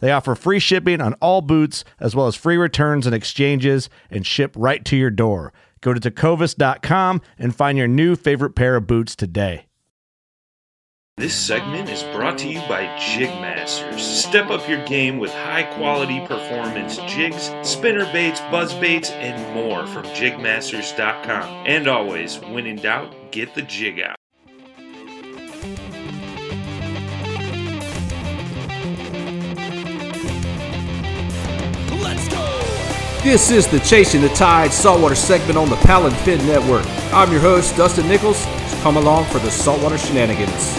[0.00, 4.26] They offer free shipping on all boots, as well as free returns and exchanges, and
[4.26, 5.52] ship right to your door.
[5.80, 9.66] Go to tecovas.com and find your new favorite pair of boots today.
[11.16, 13.98] This segment is brought to you by Jigmasters.
[13.98, 19.84] Step up your game with high quality performance jigs, spinner baits, buzz baits, and more
[19.88, 21.66] from jigmasters.com.
[21.66, 24.14] And always, when in doubt, get the jig out.
[33.30, 36.86] This is the Chasing the Tide saltwater segment on the Paddle and Fin Network.
[37.12, 38.38] I'm your host, Dustin Nichols.
[38.38, 40.74] So come along for the saltwater shenanigans.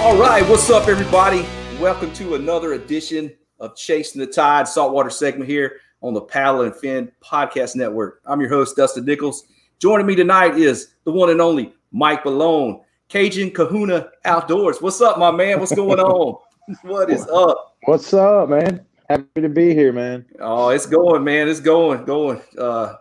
[0.00, 1.44] All right, what's up, everybody?
[1.80, 6.76] Welcome to another edition of Chasing the Tide saltwater segment here on the Paddle and
[6.76, 8.22] Fin Podcast Network.
[8.24, 9.46] I'm your host, Dustin Nichols.
[9.80, 12.80] Joining me tonight is the one and only Mike Malone.
[13.08, 14.80] Cajun Kahuna Outdoors.
[14.80, 15.60] What's up, my man?
[15.60, 16.38] What's going on?
[16.82, 17.76] what is up?
[17.84, 18.84] What's up, man?
[19.08, 20.24] Happy to be here, man.
[20.40, 21.48] Oh, it's going, man.
[21.48, 22.40] It's going, going.
[22.58, 22.94] Uh,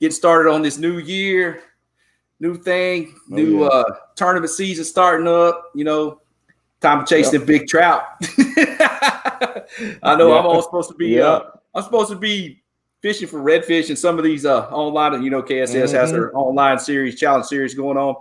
[0.00, 1.62] get started on this new year,
[2.40, 3.68] new thing, oh, new yeah.
[3.68, 5.70] uh, tournament season starting up.
[5.74, 6.20] You know,
[6.80, 7.40] time to chase yep.
[7.42, 8.02] the big trout.
[10.02, 11.08] I know I'm all supposed to be.
[11.10, 11.24] Yep.
[11.26, 11.42] Uh,
[11.76, 12.62] I'm supposed to be
[13.00, 15.22] fishing for redfish and some of these uh, online.
[15.22, 15.96] You know, KSS mm-hmm.
[15.96, 18.16] has their online series, challenge series going on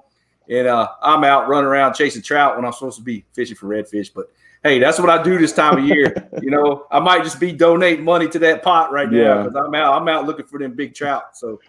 [0.49, 3.67] and uh, I'm out running around chasing trout when I'm supposed to be fishing for
[3.67, 4.11] redfish.
[4.13, 4.31] But
[4.63, 6.13] hey, that's what I do this time of year.
[6.41, 9.63] you know, I might just be donating money to that pot right now because yeah.
[9.63, 10.01] I'm out.
[10.01, 11.37] I'm out looking for them big trout.
[11.37, 11.59] So,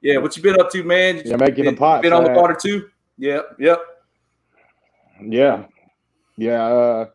[0.00, 1.22] yeah, what you been up to, man?
[1.24, 2.02] You're making been, a pot.
[2.02, 2.88] Been on the water too.
[3.18, 3.56] Yep.
[3.58, 3.80] Yep.
[5.28, 5.64] Yeah.
[6.38, 6.64] Yeah.
[6.64, 7.06] Uh,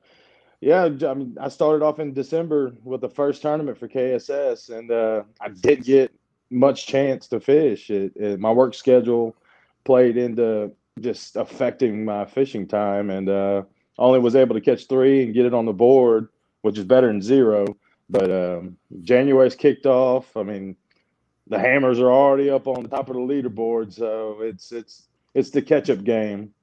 [0.61, 0.83] yeah.
[0.85, 5.23] I mean, I started off in December with the first tournament for KSS, and uh,
[5.41, 6.11] I did get
[6.51, 7.89] much chance to fish.
[7.89, 9.35] It, it, my work schedule
[9.83, 10.71] played into
[11.01, 13.63] just affecting my fishing time and uh,
[13.97, 16.29] only was able to catch three and get it on the board,
[16.61, 17.65] which is better than zero.
[18.09, 20.35] But um, January's kicked off.
[20.37, 20.75] I mean,
[21.47, 25.49] the hammers are already up on the top of the leaderboard, so it's it's it's
[25.49, 26.53] the catch up game.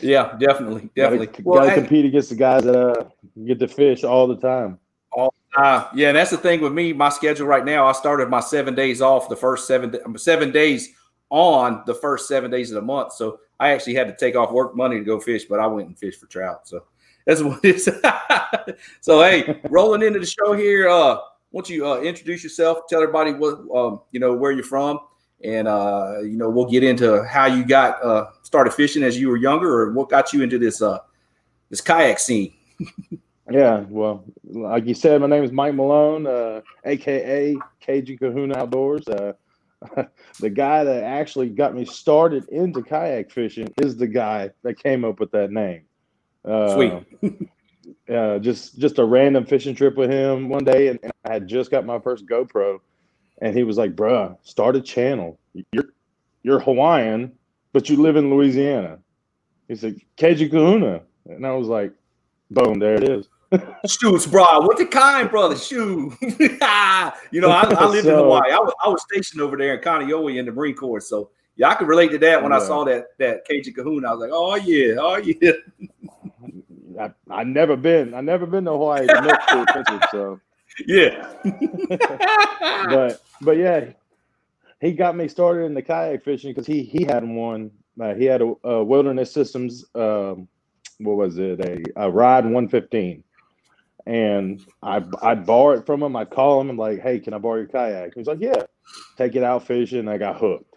[0.00, 1.26] Yeah, definitely, definitely.
[1.26, 3.04] Gotta, well, gotta I, compete against the guys that uh,
[3.46, 4.78] get to fish all the time.
[5.12, 6.92] All uh, yeah, and that's the thing with me.
[6.92, 9.28] My schedule right now, I started my seven days off.
[9.28, 10.90] The first seven seven days
[11.30, 13.12] on the first seven days of the month.
[13.14, 15.88] So I actually had to take off work money to go fish, but I went
[15.88, 16.66] and fished for trout.
[16.68, 16.84] So
[17.26, 17.84] that's what it is.
[19.00, 20.88] so hey, rolling into the show here.
[20.88, 21.18] Uh,
[21.52, 24.98] once you uh, introduce yourself, tell everybody what um, you know, where you're from,
[25.44, 29.28] and uh, you know we'll get into how you got uh, started fishing as you
[29.28, 30.98] were younger, or what got you into this uh,
[31.70, 32.52] this kayak scene.
[33.50, 39.06] yeah, well, like you said, my name is Mike Malone, uh, aka Cajun Kahuna Outdoors.
[39.06, 39.32] Uh,
[40.40, 45.04] the guy that actually got me started into kayak fishing is the guy that came
[45.04, 45.82] up with that name.
[46.44, 47.50] Uh, Sweet.
[48.14, 51.48] uh, just just a random fishing trip with him one day, and, and, I had
[51.48, 52.78] just got my first GoPro,
[53.40, 55.38] and he was like, "Bruh, start a channel.
[55.72, 55.86] You're
[56.42, 57.32] you're Hawaiian,
[57.72, 58.98] but you live in Louisiana."
[59.68, 61.92] He said, "Cajun Kahuna," and I was like,
[62.50, 63.28] "Boom, there it is."
[63.86, 64.44] Shoes, bro.
[64.60, 65.56] What the kind, brother?
[65.56, 66.16] Shoe.
[66.20, 66.48] you
[67.40, 68.50] know, I, I lived so, in Hawaii.
[68.50, 71.00] I was, I was, stationed over there in Kaneohe in the Marine Corps.
[71.00, 72.58] So yeah, I could relate to that when yeah.
[72.58, 74.08] I saw that that Cajun Kahuna.
[74.08, 75.52] I was like, oh yeah, oh yeah.
[77.28, 78.14] I I never been.
[78.14, 79.06] I never been to Hawaii
[80.12, 80.40] so
[80.86, 81.30] yeah.
[82.88, 83.86] but but yeah,
[84.80, 87.70] he got me started in the kayak fishing because he he had one.
[88.00, 89.84] Uh, he had a, a Wilderness Systems.
[89.94, 90.48] Um,
[90.98, 91.60] what was it?
[91.60, 93.22] A, a Ride 115.
[94.06, 96.14] And I I borrow it from him.
[96.14, 96.68] I call him.
[96.70, 98.14] and like, hey, can I borrow your kayak?
[98.14, 98.62] He's like, yeah.
[99.16, 100.08] Take it out fishing.
[100.08, 100.74] I got hooked.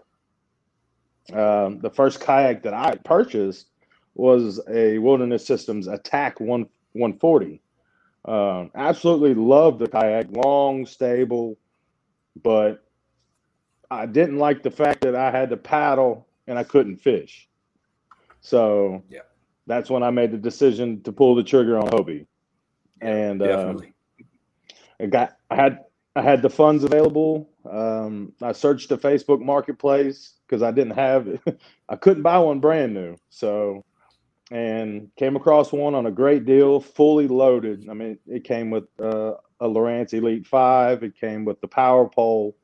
[1.34, 3.68] Um, the first kayak that I purchased
[4.16, 7.62] was a Wilderness Systems ATAK one 140.
[8.26, 11.58] Um, absolutely loved the kayak, long, stable,
[12.44, 12.84] but
[13.92, 17.48] I didn't like the fact that I had to paddle and I couldn't fish.
[18.42, 19.22] So yeah.
[19.68, 22.26] that's when I made the decision to pull the trigger on Hobie
[23.02, 23.94] and uh, definitely.
[25.00, 25.80] I got I had
[26.16, 27.50] I had the funds available.
[27.70, 31.42] Um, I searched the Facebook Marketplace because I didn't have it.
[31.90, 33.84] I couldn't buy one brand new, so
[34.50, 37.88] and came across one on a great deal, fully loaded.
[37.90, 41.04] I mean, it came with uh, a Lowrance Elite Five.
[41.04, 42.56] It came with the power pole,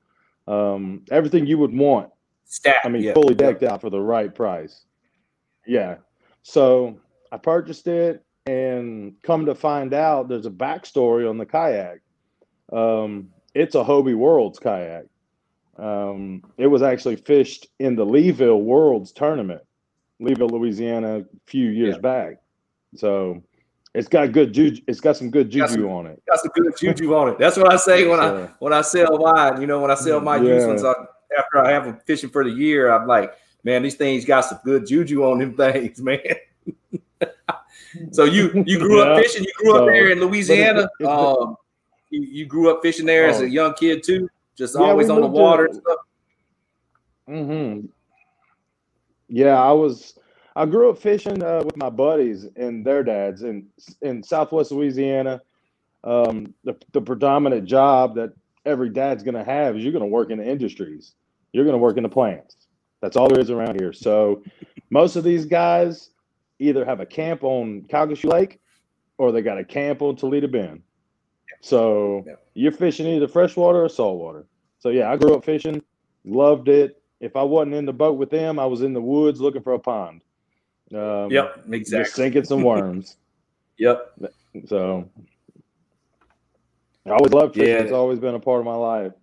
[0.47, 2.09] um, everything you would want.
[2.45, 3.13] Stat, I mean, yeah.
[3.13, 4.83] fully decked out for the right price.
[5.67, 5.97] Yeah.
[6.43, 6.99] So
[7.31, 12.01] I purchased it and come to find out there's a backstory on the kayak
[12.73, 15.05] um, it's a hobie worlds kayak
[15.77, 19.61] um, it was actually fished in the leeville worlds tournament
[20.21, 22.01] leeville louisiana a few years yeah.
[22.01, 22.41] back
[22.95, 23.41] so
[23.95, 24.81] it's got good juju.
[24.87, 26.19] It's got some good juju some, on it.
[26.25, 27.37] Got some good juju on it.
[27.37, 29.61] That's what I say when I when I sell mine.
[29.61, 30.41] You know, when I sell my yeah.
[30.55, 30.93] used ones I,
[31.37, 34.57] after I have them fishing for the year, I'm like, man, these things got some
[34.63, 36.17] good juju on them things, man.
[38.11, 39.11] So you you grew yeah.
[39.11, 39.43] up fishing.
[39.43, 40.89] You grew so, up there in Louisiana.
[41.07, 41.55] um,
[42.09, 43.47] you, you, grew up fishing there as a oh.
[43.47, 45.69] young kid too, just yeah, always on the water
[47.29, 47.85] Mm-hmm.
[49.29, 50.19] Yeah, I was.
[50.55, 53.67] I grew up fishing uh, with my buddies and their dads in
[54.01, 55.41] in Southwest Louisiana.
[56.03, 58.33] Um, the, the predominant job that
[58.65, 61.13] every dad's going to have is you're going to work in the industries.
[61.53, 62.57] You're going to work in the plants.
[63.01, 63.93] That's all there is around here.
[63.93, 64.43] So
[64.89, 66.09] most of these guys
[66.59, 68.59] either have a camp on Calgary Lake
[69.17, 70.81] or they got a camp on Toledo Bend.
[71.61, 72.33] So yeah.
[72.53, 74.45] you're fishing either freshwater or saltwater.
[74.79, 75.81] So yeah, I grew up fishing,
[76.25, 77.01] loved it.
[77.19, 79.73] If I wasn't in the boat with them, I was in the woods looking for
[79.73, 80.21] a pond.
[80.93, 82.03] Um, yep, exactly.
[82.03, 83.17] Just sinking some worms.
[83.77, 84.13] yep.
[84.67, 85.09] So
[87.05, 87.69] I always loved fishing.
[87.73, 87.79] Yeah.
[87.81, 89.13] It's always been a part of my life.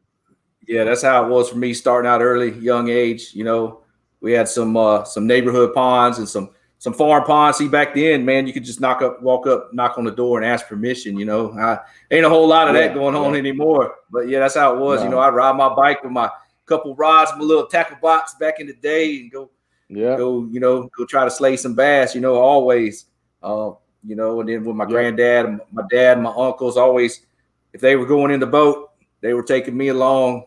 [0.67, 3.31] Yeah, that's how it was for me starting out early, young age.
[3.35, 3.81] You know,
[4.21, 6.50] we had some uh, some neighborhood ponds and some
[6.81, 10.05] some foreign policy back then, man, you could just knock up, walk up, knock on
[10.05, 11.19] the door and ask permission.
[11.19, 11.79] You know, I,
[12.11, 13.21] ain't a whole lot of yeah, that going yeah.
[13.21, 13.97] on anymore.
[14.11, 15.00] But yeah, that's how it was.
[15.00, 15.05] No.
[15.05, 16.31] You know, I ride my bike with my
[16.65, 19.50] couple rods, my little tackle box back in the day, and go,
[19.91, 22.15] yeah, go, you know, go try to slay some bass.
[22.15, 23.05] You know, always,
[23.43, 23.73] uh,
[24.03, 24.91] you know, and then with my yeah.
[24.91, 27.27] granddad, my dad, my uncles, always,
[27.75, 28.91] if they were going in the boat,
[29.21, 30.44] they were taking me along.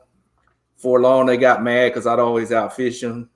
[0.77, 3.29] For long, they got mad because I'd always out fish them.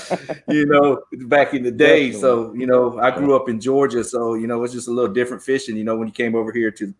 [0.48, 2.10] you know, back in the day.
[2.12, 2.20] Definitely.
[2.20, 4.02] So, you know, I grew up in Georgia.
[4.04, 5.76] So, you know, it's just a little different fishing.
[5.76, 6.94] You know, when you came over here to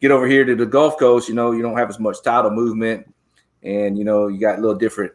[0.00, 2.50] get over here to the Gulf Coast, you know, you don't have as much tidal
[2.52, 3.12] movement.
[3.62, 5.12] And, you know, you got a little different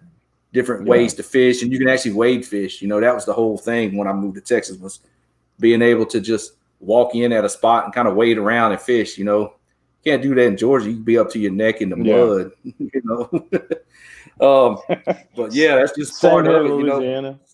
[0.54, 0.92] different yeah.
[0.92, 2.82] ways to fish and you can actually wade fish.
[2.82, 5.02] You know, that was the whole thing when I moved to Texas was
[5.60, 8.82] being able to just walk in at a spot and kind of wade around and
[8.82, 9.54] fish, you know.
[10.04, 10.90] Can't do that in Georgia.
[10.92, 12.16] You would be up to your neck in the yeah.
[12.16, 13.48] mud, you know.
[14.40, 14.78] Um,
[15.36, 17.02] but yeah, that's just part of it, you know.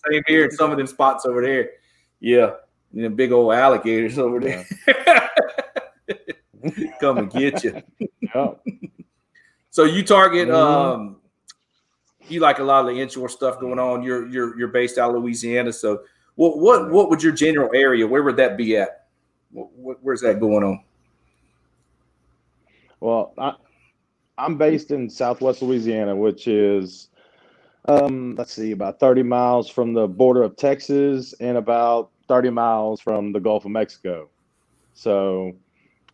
[0.10, 1.72] Same here in some of them spots over there.
[2.20, 2.52] Yeah,
[2.94, 4.66] and know, big old alligators over there.
[7.00, 7.82] Come and get you.
[8.34, 8.52] Yeah.
[9.72, 10.56] so you target mm-hmm.
[10.56, 11.18] um
[12.30, 14.04] you like a lot of the inshore stuff going on.
[14.04, 16.04] You're you're you're based out of Louisiana, so
[16.36, 18.08] what what what would your general area?
[18.08, 19.08] Where would that be at?
[19.52, 20.82] What, what, where's that going on?
[23.02, 23.56] Well, I,
[24.42, 27.10] I'm based in Southwest Louisiana, which is
[27.86, 33.00] um, let's see, about 30 miles from the border of Texas and about 30 miles
[33.02, 34.30] from the Gulf of Mexico.
[34.94, 35.54] So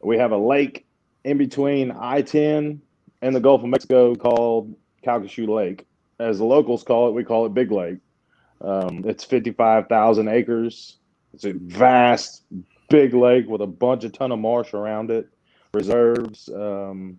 [0.02, 0.86] we have a lake
[1.24, 2.82] in between I 10
[3.22, 5.86] and the Gulf of Mexico called Calcasieu Lake.
[6.20, 8.00] As the locals call it, we call it Big Lake.
[8.62, 10.98] Um, it's 55,000 acres.
[11.34, 11.68] It's a mm-hmm.
[11.68, 12.44] vast,
[12.90, 15.30] big lake with a bunch of ton of marsh around it,
[15.74, 16.50] reserves.
[16.50, 17.18] Um,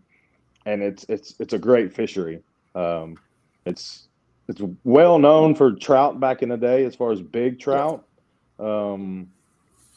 [0.68, 2.40] and it's it's it's a great fishery.
[2.74, 3.16] Um,
[3.64, 4.08] it's
[4.48, 8.04] it's well known for trout back in the day as far as big trout.
[8.60, 9.28] Um,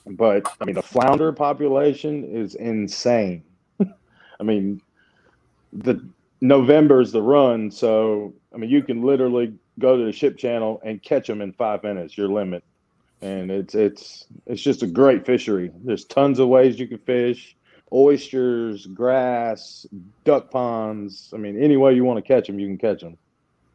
[0.07, 3.43] but I mean the flounder population is insane.
[3.81, 4.81] I mean
[5.73, 6.05] the
[6.39, 10.79] November is the run, so I mean you can literally go to the ship channel
[10.85, 12.63] and catch them in five minutes, your limit.
[13.21, 15.69] And it's it's it's just a great fishery.
[15.83, 17.57] There's tons of ways you can fish
[17.93, 19.85] oysters, grass,
[20.23, 21.31] duck ponds.
[21.33, 23.17] I mean, any way you want to catch them, you can catch them.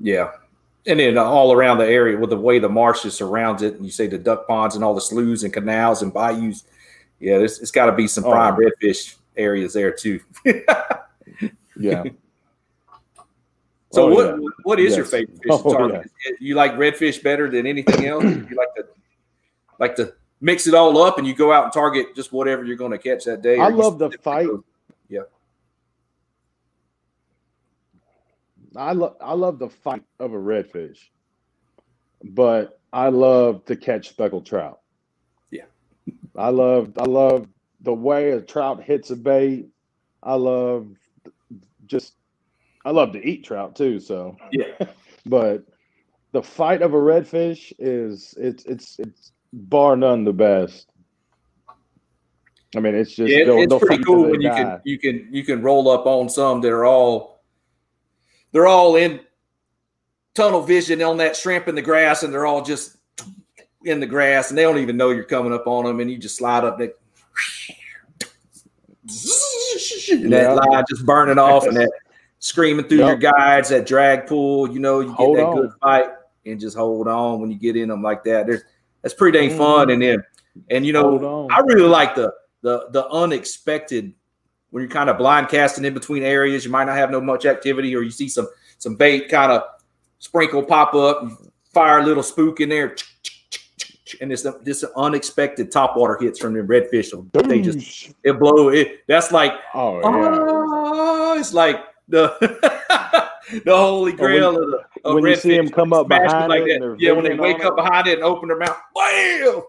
[0.01, 0.31] Yeah.
[0.87, 3.85] And then uh, all around the area with the way the marshes surrounds it, and
[3.85, 6.65] you say the duck ponds and all the sloughs and canals and bayous.
[7.19, 8.31] Yeah, it's got to be some oh.
[8.31, 8.59] prime oh.
[8.59, 10.21] redfish areas there too.
[11.77, 12.05] yeah.
[13.91, 14.49] So oh, what yeah.
[14.63, 14.97] what is yes.
[14.97, 15.51] your favorite fish?
[15.51, 16.03] Oh, yeah.
[16.39, 18.23] You like redfish better than anything else?
[18.25, 18.87] you like the
[19.81, 22.77] like the mix it all up and you go out and target just whatever you're
[22.77, 23.59] going to catch that day.
[23.59, 24.47] I love the fight.
[24.47, 24.65] Go.
[25.09, 25.21] Yeah.
[28.77, 30.99] I love I love the fight of a redfish,
[32.23, 34.81] but I love to catch speckled trout.
[35.51, 35.63] Yeah,
[36.37, 37.47] I love I love
[37.81, 39.71] the way a trout hits a bait.
[40.23, 40.89] I love
[41.87, 42.17] just
[42.85, 43.99] I love to eat trout too.
[43.99, 44.73] So yeah,
[45.25, 45.65] but
[46.33, 50.87] the fight of a redfish is it's it's it's bar none the best.
[52.77, 54.61] I mean, it's just yeah, it's pretty cool when you die.
[54.63, 57.41] can you can you can roll up on some that are all
[58.53, 59.21] they're all in
[60.35, 62.97] tunnel vision on that shrimp in the grass, and they're all just
[63.85, 66.19] in the grass, and they don't even know you're coming up on them, and you
[66.19, 66.79] just slide up.
[66.79, 66.91] They,
[70.13, 70.55] and yeah.
[70.55, 71.91] that line just burning off, and that
[72.41, 73.23] screaming through yep.
[73.23, 74.69] your guides, that drag pull.
[74.71, 75.57] You know, you get hold that on.
[75.57, 76.11] good fight,
[76.45, 78.47] and just hold on when you get in them like that.
[78.47, 78.63] There's
[79.07, 79.91] that's pretty dang fun.
[79.91, 80.21] And mm-hmm.
[80.67, 82.33] then, and you know, I really like the
[82.63, 84.13] the the unexpected
[84.71, 86.65] when you're kind of blind casting in between areas.
[86.65, 88.49] You might not have no much activity, or you see some
[88.79, 89.63] some bait kind of
[90.19, 91.25] sprinkle pop up,
[91.73, 92.97] fire a little spook in there,
[94.21, 97.13] and it's this unexpected top water hits from the redfish.
[97.47, 99.03] They just it blow it.
[99.07, 100.05] That's like oh, yeah.
[100.05, 103.25] oh it's like the.
[103.65, 106.65] the holy grail when, of the of when you see them come up behind like
[106.65, 106.97] that.
[106.99, 107.77] Yeah, when they wake up it.
[107.77, 109.63] behind it and open their mouth, bam.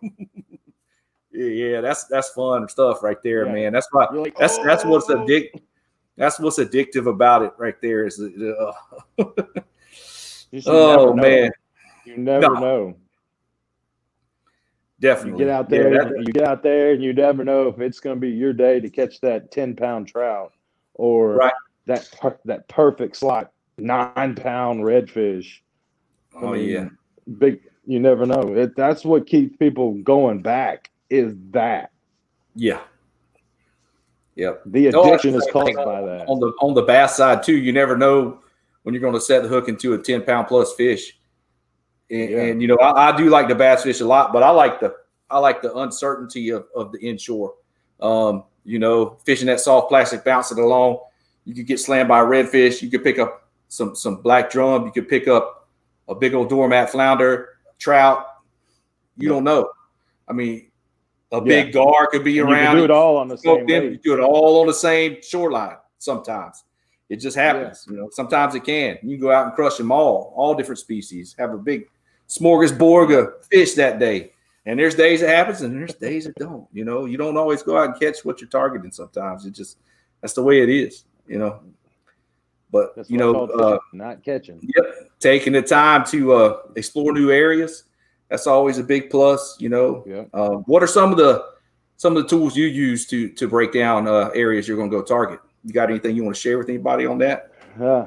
[1.31, 3.51] yeah, that's that's fun stuff right there, yeah.
[3.51, 3.74] man.
[3.74, 4.63] That's why like, that's oh.
[4.65, 5.17] that's what's oh!
[5.19, 5.62] addictive.
[6.15, 8.05] That's what's addictive about it right there.
[8.07, 8.72] Is uh,
[10.65, 11.51] oh man,
[12.05, 12.60] you never no.
[12.60, 12.96] know.
[15.00, 15.93] Definitely, you get out there.
[15.93, 18.29] Yeah, that, you get out there, and you never know if it's going to be
[18.31, 20.53] your day to catch that ten pound trout
[20.96, 21.53] or right.
[21.86, 25.60] that per- that perfect slot nine pound redfish.
[26.36, 26.89] Oh I mean, yeah,
[27.38, 27.62] big.
[27.86, 28.53] You never know.
[28.55, 30.91] It, that's what keeps people going back.
[31.10, 31.91] Is that?
[32.55, 32.79] Yeah.
[34.36, 34.63] Yep.
[34.67, 36.25] The addiction is caused by that.
[36.27, 38.39] On the on the bass side too, you never know
[38.84, 41.17] when you're going to set the hook into a ten pound plus fish.
[42.10, 42.41] And, yeah.
[42.43, 44.79] and you know, I, I, do like the bass fish a lot, but I like
[44.79, 44.96] the
[45.29, 47.53] I like the uncertainty of, of the inshore.
[48.01, 50.98] Um, you know, fishing that soft plastic bouncing along,
[51.46, 52.81] you could get slammed by a redfish.
[52.81, 54.86] You could pick up some some black drum.
[54.86, 55.68] You could pick up
[56.08, 58.26] a big old doormat flounder, trout.
[59.18, 59.36] You yeah.
[59.36, 59.70] don't know.
[60.28, 60.72] I mean,
[61.32, 61.42] a yeah.
[61.44, 62.76] big gar could be and around.
[62.78, 63.68] do it all on the same.
[63.68, 65.78] you do it all on the same shoreline.
[65.98, 66.64] Sometimes
[67.10, 67.86] it just happens.
[67.88, 67.94] Yeah.
[67.96, 68.98] You know, sometimes it can.
[69.04, 71.36] You can go out and crush them all, all different species.
[71.40, 71.86] Have a big
[72.30, 74.32] smorgasbord of fish that day.
[74.66, 76.68] And there's days it happens, and there's days it don't.
[76.74, 78.92] You know, you don't always go out and catch what you're targeting.
[78.92, 79.78] Sometimes it just
[80.22, 81.06] that's the way it is.
[81.26, 81.62] You know,
[82.72, 84.60] but That's you know, uh, not catching.
[84.76, 87.84] Yep, taking the time to uh, explore new areas.
[88.30, 89.56] That's always a big plus.
[89.60, 91.46] You know, uh, what are some of the
[91.96, 94.98] some of the tools you use to to break down uh, areas you're going to
[94.98, 95.40] go target?
[95.64, 97.52] You got anything you want to share with anybody on that?
[97.80, 98.06] Uh,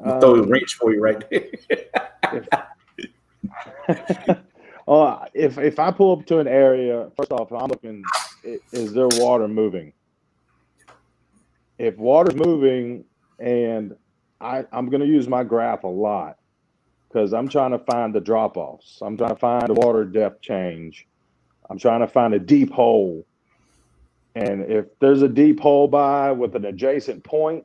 [0.00, 1.46] um, throw a um, wrench for you right there.
[3.88, 4.38] if,
[4.88, 8.02] uh, if if I pull up to an area, first off, I'm looking.
[8.72, 9.92] Is there water moving?
[11.78, 13.04] if water's moving
[13.38, 13.94] and
[14.40, 16.38] I, I'm going to use my graph a lot
[17.08, 18.98] because I'm trying to find the drop offs.
[19.02, 21.06] I'm trying to find the water depth change.
[21.70, 23.24] I'm trying to find a deep hole.
[24.34, 27.64] And if there's a deep hole by with an adjacent point,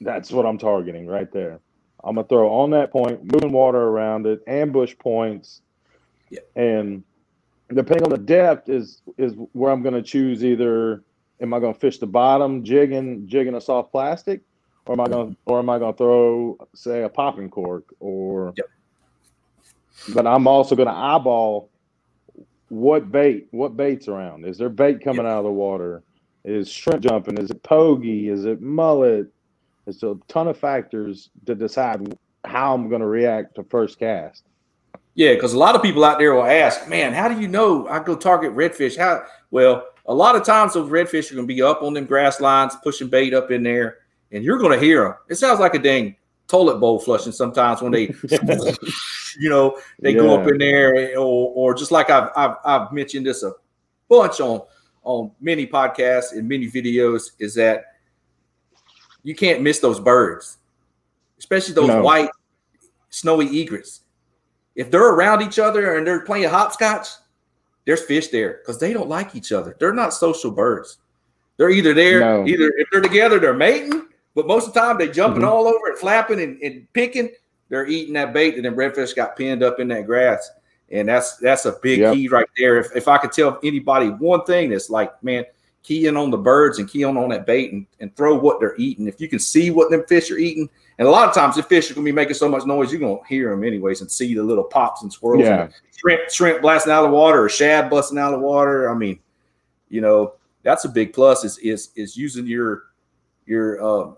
[0.00, 1.60] that's what I'm targeting right there.
[2.02, 5.62] I'm going to throw on that point, moving water around it, ambush points.
[6.30, 6.46] Yep.
[6.56, 7.04] And
[7.70, 11.02] depending on the depth is is where I'm going to choose either
[11.44, 14.40] am I going to fish the bottom, jigging, jigging a soft plastic,
[14.86, 17.84] or am I going, to, or am I going to throw, say, a popping cork,
[18.00, 18.52] or?
[18.56, 18.66] Yep.
[20.14, 21.70] But I'm also going to eyeball
[22.68, 24.44] what bait, what bait's around.
[24.44, 25.32] Is there bait coming yep.
[25.32, 26.02] out of the water?
[26.44, 27.38] Is shrimp jumping?
[27.38, 28.28] Is it pogie?
[28.30, 29.28] Is it mullet?
[29.86, 34.42] It's a ton of factors to decide how I'm going to react to first cast.
[35.14, 37.86] Yeah, because a lot of people out there will ask, man, how do you know
[37.86, 38.96] I go target redfish?
[38.96, 42.04] How well, a lot of times those redfish are going to be up on them
[42.04, 43.98] grass lines, pushing bait up in there,
[44.32, 45.14] and you're going to hear them.
[45.28, 48.08] It sounds like a dang toilet bowl flushing sometimes when they,
[49.38, 50.18] you know, they yeah.
[50.18, 53.52] go up in there, eh, or, or just like I've, I've, I've mentioned this a
[54.08, 54.62] bunch on
[55.04, 57.84] on many podcasts and many videos is that
[59.22, 60.56] you can't miss those birds,
[61.38, 62.02] especially those no.
[62.02, 62.30] white
[63.10, 64.00] snowy egrets.
[64.74, 67.06] If they're around each other and they're playing hopscotch,
[67.84, 69.76] there's fish there because they don't like each other.
[69.78, 70.98] They're not social birds.
[71.56, 72.46] They're either there, no.
[72.46, 75.50] either if they're together, they're mating, but most of the time they jumping mm-hmm.
[75.52, 77.30] all over and flapping and, and, picking.
[77.68, 80.50] They're eating that bait, and then redfish got pinned up in that grass.
[80.90, 82.14] And that's that's a big yep.
[82.14, 82.78] key right there.
[82.78, 85.44] If, if I could tell anybody one thing, it's like, man,
[85.84, 88.58] key in on the birds and key on on that bait and, and throw what
[88.58, 89.06] they're eating.
[89.06, 91.62] If you can see what them fish are eating, and a lot of times the
[91.62, 94.00] fish are going to be making so much noise, you're going to hear them anyways
[94.00, 95.42] and see the little pops and swirls.
[95.44, 95.64] Yeah.
[95.64, 98.90] And shrimp, shrimp blasting out of the water or shad busting out of the water.
[98.90, 99.18] I mean,
[99.90, 102.84] you know, that's a big plus is, is, is using your,
[103.44, 104.14] your, um, uh,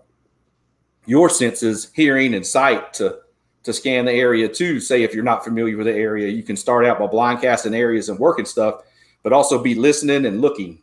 [1.07, 3.19] your senses, hearing and sight to,
[3.63, 4.79] to scan the area too.
[4.79, 7.73] Say if you're not familiar with the area, you can start out by blind casting
[7.75, 8.81] areas and working stuff,
[9.23, 10.81] but also be listening and looking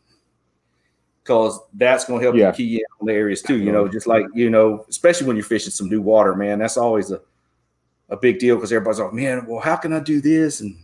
[1.25, 2.47] because that's going to help yeah.
[2.49, 3.57] you key in on the areas too.
[3.57, 6.59] You know, just like you know, especially when you're fishing some new water, man.
[6.59, 7.19] That's always a
[8.09, 10.77] a big deal because everybody's like, man, well, how can I do this and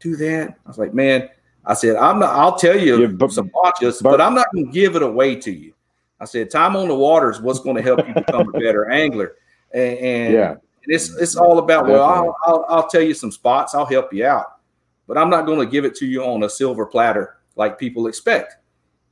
[0.00, 0.48] do that?
[0.48, 1.28] I was like, man,
[1.64, 2.30] I said, I'm not.
[2.34, 5.02] I'll tell you yeah, but, some watches, but, but I'm not going to give it
[5.02, 5.72] away to you.
[6.18, 8.90] I said, time on the water is what's going to help you become a better
[8.90, 9.34] angler,
[9.72, 10.54] and, and yeah.
[10.82, 14.26] it's it's all about well, I'll, I'll I'll tell you some spots, I'll help you
[14.26, 14.58] out,
[15.06, 18.06] but I'm not going to give it to you on a silver platter like people
[18.06, 18.56] expect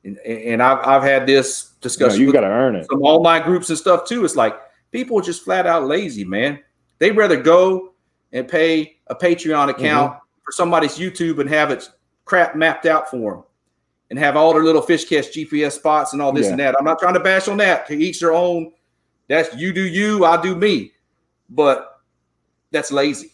[0.03, 2.19] and, and I've I've had this discussion.
[2.19, 2.87] No, you got to earn it.
[2.89, 4.25] Some online groups and stuff too.
[4.25, 4.57] It's like
[4.91, 6.59] people are just flat out lazy, man.
[6.99, 7.93] They'd rather go
[8.31, 10.39] and pay a Patreon account mm-hmm.
[10.43, 11.87] for somebody's YouTube and have it
[12.25, 13.43] crap mapped out for them,
[14.09, 16.51] and have all their little fish catch GPS spots and all this yeah.
[16.51, 16.75] and that.
[16.79, 17.87] I'm not trying to bash on that.
[17.87, 18.71] To each their own.
[19.27, 20.91] That's you do you, I do me.
[21.49, 21.99] But
[22.71, 23.33] that's lazy.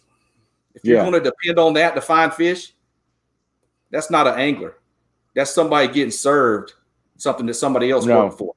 [0.75, 1.09] If you're yeah.
[1.09, 2.73] going to depend on that to find fish,
[3.89, 4.76] that's not an angler.
[5.37, 6.73] That's somebody getting served
[7.17, 8.23] something that somebody else no.
[8.25, 8.55] worked for.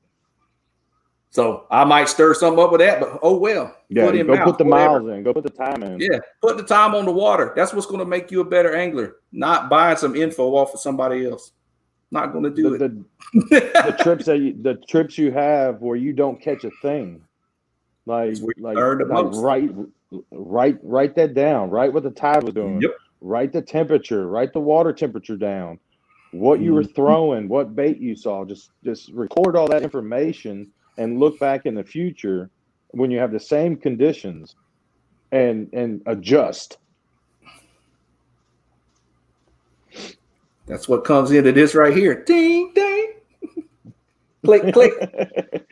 [1.29, 3.77] So I might stir something up with that, but oh well.
[3.91, 4.65] Yeah, put go put the whatever.
[5.01, 6.01] miles in, go put the time in.
[6.01, 7.53] Yeah, put the time on the water.
[7.55, 9.17] That's what's going to make you a better angler.
[9.31, 11.53] Not buying some info off of somebody else.
[12.11, 13.51] Not going to do the, it.
[13.51, 17.21] The, the trips that you, the trips you have where you don't catch a thing,
[18.07, 21.69] like like, like right, write that down.
[21.69, 22.81] Write what the tide was doing.
[22.81, 22.93] Yep.
[23.21, 24.27] Write the temperature.
[24.29, 25.79] Write the water temperature down
[26.33, 26.93] what you were mm-hmm.
[26.95, 28.45] throwing, what bait you saw.
[28.45, 32.51] Just just record all that information and look back in the future
[32.91, 34.55] when you have the same conditions
[35.33, 36.79] and and adjust.
[40.67, 42.23] That's what comes into this right here.
[42.25, 43.15] Ding ding.
[44.45, 44.95] click click.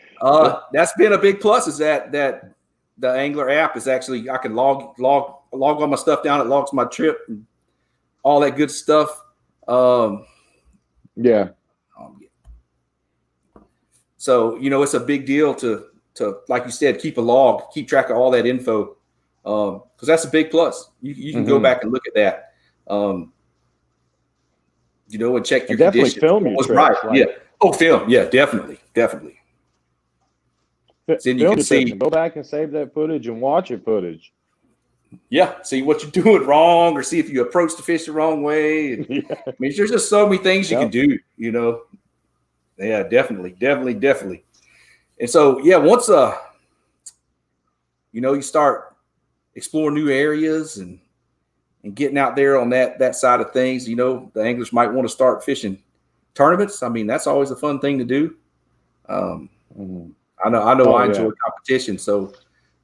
[0.21, 2.53] uh, that's been a big plus is that that
[3.01, 6.41] the Angler app is actually I can log log log all my stuff down.
[6.41, 7.47] It logs my trip and
[8.25, 9.23] all that good stuff.
[9.69, 10.25] Um,
[11.21, 11.49] yeah.
[11.99, 12.29] Um, yeah.
[14.17, 17.63] So you know it's a big deal to to like you said keep a log,
[17.75, 18.97] keep track of all that info
[19.43, 20.91] because um, that's a big plus.
[21.03, 21.51] You, you can mm-hmm.
[21.51, 22.53] go back and look at that.
[22.87, 23.33] Um,
[25.09, 26.21] you know, and check your and definitely conditions.
[26.21, 26.97] film your was right.
[27.13, 27.25] yeah.
[27.61, 28.09] Oh, film.
[28.09, 29.39] Yeah, definitely, definitely.
[31.09, 31.85] F- then you can see.
[31.91, 34.33] Go back and save that footage and watch your footage
[35.31, 38.43] yeah, see what you're doing wrong, or see if you approach the fish the wrong
[38.43, 38.89] way.
[38.95, 39.23] And, yeah.
[39.47, 41.83] I mean, there's just so many things you can do, you know.
[42.79, 44.45] Yeah, definitely, definitely, definitely.
[45.21, 46.35] And so, yeah, once uh,
[48.13, 48.97] you know, you start
[49.55, 50.99] exploring new areas and
[51.85, 54.89] and getting out there on that that side of things, you know, the anglers might
[54.91, 55.81] want to start fishing
[56.35, 56.83] tournaments.
[56.83, 58.37] I mean, that's always a fun thing to do.
[59.09, 60.11] Um, mm-hmm.
[60.45, 62.33] I know, I know, oh, I enjoy competition, so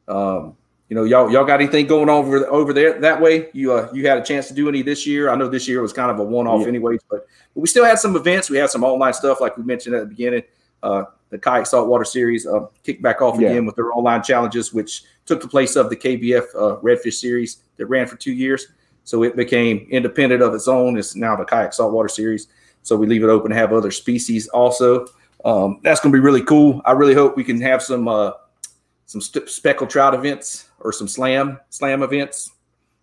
[0.08, 0.56] um,
[0.90, 3.49] you know, y'all y'all got anything going on over over there that way?
[3.55, 5.31] You uh, you had a chance to do any this year?
[5.31, 6.68] I know this year was kind of a one off, yeah.
[6.68, 8.51] anyways, but, but, we still had some events.
[8.51, 10.42] We had some online stuff, like we mentioned at the beginning.
[10.83, 13.49] Uh, the kayak saltwater series uh, kicked back off yeah.
[13.49, 17.62] again with their online challenges, which took the place of the KBF uh, Redfish series
[17.77, 18.66] that ran for two years.
[19.05, 20.99] So it became independent of its own.
[20.99, 22.49] It's now the kayak saltwater series.
[22.83, 25.07] So we leave it open to have other species also.
[25.44, 26.83] Um, that's going to be really cool.
[26.85, 28.33] I really hope we can have some uh,
[29.07, 32.53] some speckled trout events or some slam slam events,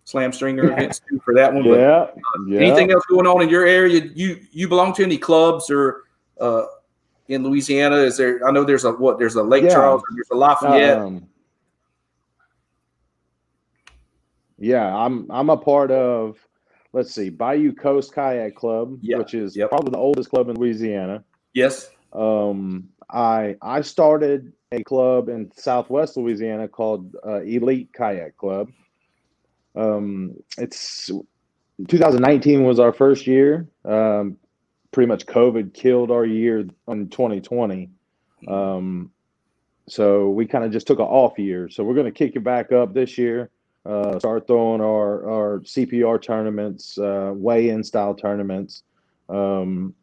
[0.04, 0.72] slam stringer yeah.
[0.72, 1.64] events too for that one.
[1.64, 1.72] Yeah.
[2.06, 2.60] But, uh, yeah.
[2.60, 4.08] Anything else going on in your area?
[4.14, 6.04] You you belong to any clubs or
[6.40, 6.62] uh,
[7.28, 7.96] in Louisiana?
[7.96, 8.46] Is there?
[8.46, 9.18] I know there's a what?
[9.18, 9.74] There's a Lake yeah.
[9.74, 10.02] Charles.
[10.14, 10.98] There's a Lafayette.
[10.98, 11.28] Uh, um,
[14.58, 16.38] yeah, I'm I'm a part of.
[16.94, 19.70] Let's see, Bayou Coast Kayak Club, which is yep.
[19.70, 21.24] probably the oldest club in Louisiana.
[21.54, 21.88] Yes.
[22.12, 28.70] Um, I I started a club in Southwest Louisiana called uh, Elite Kayak Club.
[29.76, 31.10] Um, it's
[31.88, 33.68] 2019 was our first year.
[33.84, 34.36] Um,
[34.92, 37.90] pretty much COVID killed our year in 2020.
[38.48, 39.10] Um,
[39.88, 41.68] so we kind of just took an off year.
[41.68, 43.50] So we're going to kick it back up this year.
[43.84, 48.84] Uh, start throwing our our CPR tournaments, uh, weigh-in style tournaments.
[49.28, 49.94] Um,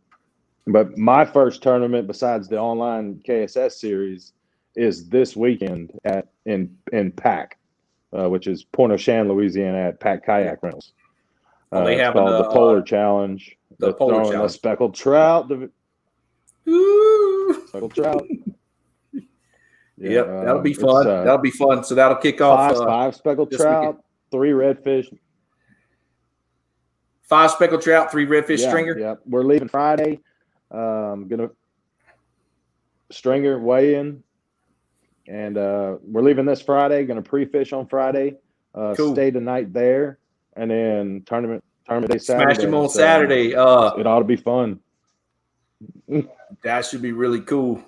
[0.67, 4.33] but my first tournament, besides the online KSS series,
[4.75, 7.57] is this weekend at in in PAC,
[8.17, 10.93] uh, which is Pointe-aux-Chenes, Louisiana, at PAC Kayak Rentals.
[11.71, 13.57] Uh, they have called the, the uh, Polar Challenge.
[13.79, 14.41] The, the Polar Challenge.
[14.43, 15.47] The speckled trout.
[15.47, 15.69] The,
[16.67, 17.63] Ooh.
[17.67, 18.23] Speckled trout.
[19.13, 19.19] yeah,
[19.97, 21.07] yep, that'll be fun.
[21.07, 21.83] Uh, that'll be fun.
[21.83, 24.03] So that'll kick off five, uh, five speckled trout, weekend.
[24.31, 25.15] three redfish,
[27.23, 28.99] five speckled trout, three redfish yeah, stringer.
[28.99, 30.19] Yeah, we're leaving Friday.
[30.71, 31.49] Um, gonna
[33.09, 34.23] stringer weigh in,
[35.27, 37.05] and uh, we're leaving this Friday.
[37.05, 38.35] Gonna pre-fish on Friday.
[38.75, 39.13] Uh, cool.
[39.13, 40.19] Stay the night there,
[40.55, 42.53] and then tournament tournament day Saturday.
[42.53, 43.55] Smash them on so Saturday.
[43.55, 44.79] Uh, it ought to be fun.
[46.63, 47.83] that should be really cool.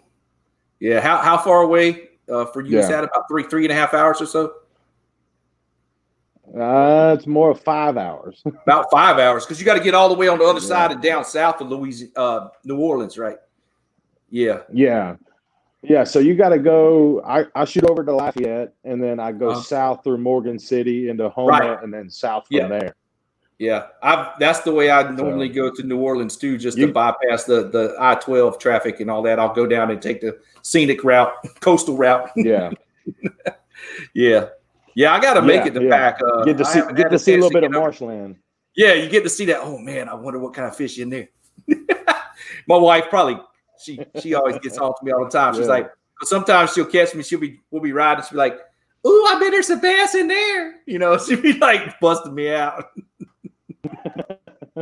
[0.80, 1.02] Yeah.
[1.02, 2.78] How how far away uh, for you?
[2.78, 2.80] Yeah.
[2.84, 4.54] Is that about three three and a half hours or so?
[6.58, 8.42] Uh, it's more of five hours.
[8.46, 10.66] About five hours because you got to get all the way on the other yeah.
[10.68, 13.38] side and down south of Louisiana, uh, New Orleans, right?
[14.30, 14.60] Yeah.
[14.72, 15.16] Yeah.
[15.82, 16.04] Yeah.
[16.04, 17.22] So you got to go.
[17.26, 19.62] I, I shoot over to Lafayette and then I go uh-huh.
[19.62, 21.84] south through Morgan City into Houma right.
[21.84, 22.68] and then south from yeah.
[22.68, 22.96] there.
[23.58, 26.88] Yeah, I've, that's the way I normally so, go to New Orleans too, just you,
[26.88, 29.38] to bypass the the I twelve traffic and all that.
[29.38, 32.32] I'll go down and take the scenic route, coastal route.
[32.36, 32.72] Yeah,
[34.16, 34.46] yeah.
[34.96, 36.12] Yeah, I got to make yeah, it to yeah.
[36.12, 36.22] PAC.
[36.22, 38.38] Uh, get to see, get to see a little bit of marshland.
[38.76, 39.60] Yeah, you get to see that.
[39.62, 41.30] Oh man, I wonder what kind of fish in there.
[42.68, 43.38] My wife probably
[43.82, 45.54] she she always gets off to me all the time.
[45.54, 45.68] She's yeah.
[45.70, 45.92] like,
[46.24, 47.24] sometimes she'll catch me.
[47.24, 48.24] She'll be we'll be riding.
[48.24, 48.56] She'll be like,
[49.06, 52.52] "Ooh, I bet there's some bass in there." You know, she'll be like busting me
[52.54, 52.90] out.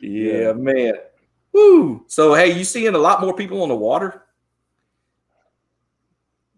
[0.00, 0.94] yeah, man.
[1.52, 2.04] Woo.
[2.06, 4.22] So hey, you seeing a lot more people on the water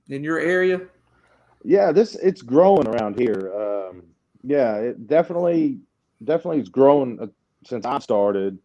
[0.08, 0.82] in your area?
[1.64, 3.50] yeah, this it's growing around here.
[3.54, 4.02] Um,
[4.42, 5.78] yeah, it definitely
[6.22, 7.26] definitely it's growing uh,
[7.66, 8.58] since I started.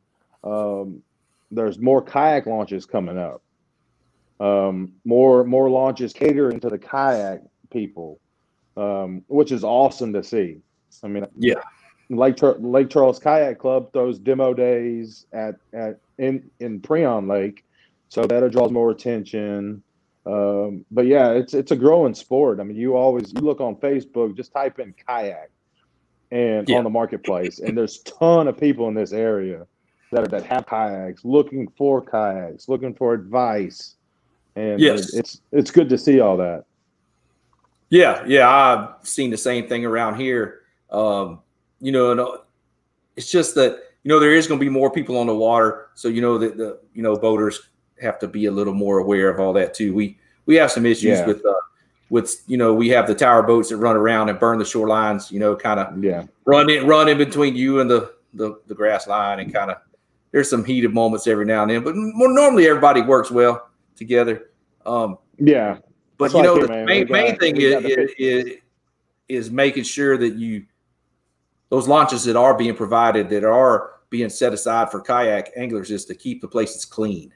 [0.43, 1.01] Um,
[1.49, 3.41] there's more kayak launches coming up.
[4.39, 8.19] Um, more more launches catering to the kayak people,
[8.75, 10.59] um, which is awesome to see.
[11.03, 11.55] I mean, yeah,
[12.09, 17.63] Lake Tur- Lake Charles Kayak Club throws demo days at at in in Prien Lake,
[18.09, 19.81] so that draws more attention.
[20.29, 22.59] Um, but yeah, it's it's a growing sport.
[22.59, 25.49] I mean, you always you look on Facebook, just type in kayak
[26.31, 26.77] and yeah.
[26.77, 29.65] on the marketplace, and there's ton of people in this area
[30.11, 33.95] that are, that have kayaks, looking for kayaks, looking for advice,
[34.55, 35.15] and uh, yes.
[35.15, 36.65] it's it's good to see all that.
[37.89, 40.61] Yeah, yeah, I've seen the same thing around here.
[40.91, 41.39] Um,
[41.79, 42.37] you know, and uh,
[43.15, 45.87] it's just that you know there is going to be more people on the water,
[45.95, 47.59] so you know that the you know boaters
[48.01, 49.93] have to be a little more aware of all that too.
[49.93, 51.25] We we have some issues yeah.
[51.27, 51.53] with uh,
[52.09, 55.31] with you know we have the tower boats that run around and burn the shorelines.
[55.31, 58.75] You know, kind of yeah, run in run in between you and the the, the
[58.75, 59.77] grass line and kind of
[60.31, 61.83] there's some heated moments every now and then.
[61.83, 64.49] But more, normally everybody works well together.
[64.85, 65.77] Um, yeah,
[66.17, 67.83] but That's you know the main, main thing is,
[68.19, 68.55] is
[69.27, 70.65] is making sure that you
[71.69, 76.03] those launches that are being provided that are being set aside for kayak anglers is
[76.03, 77.31] to keep the places clean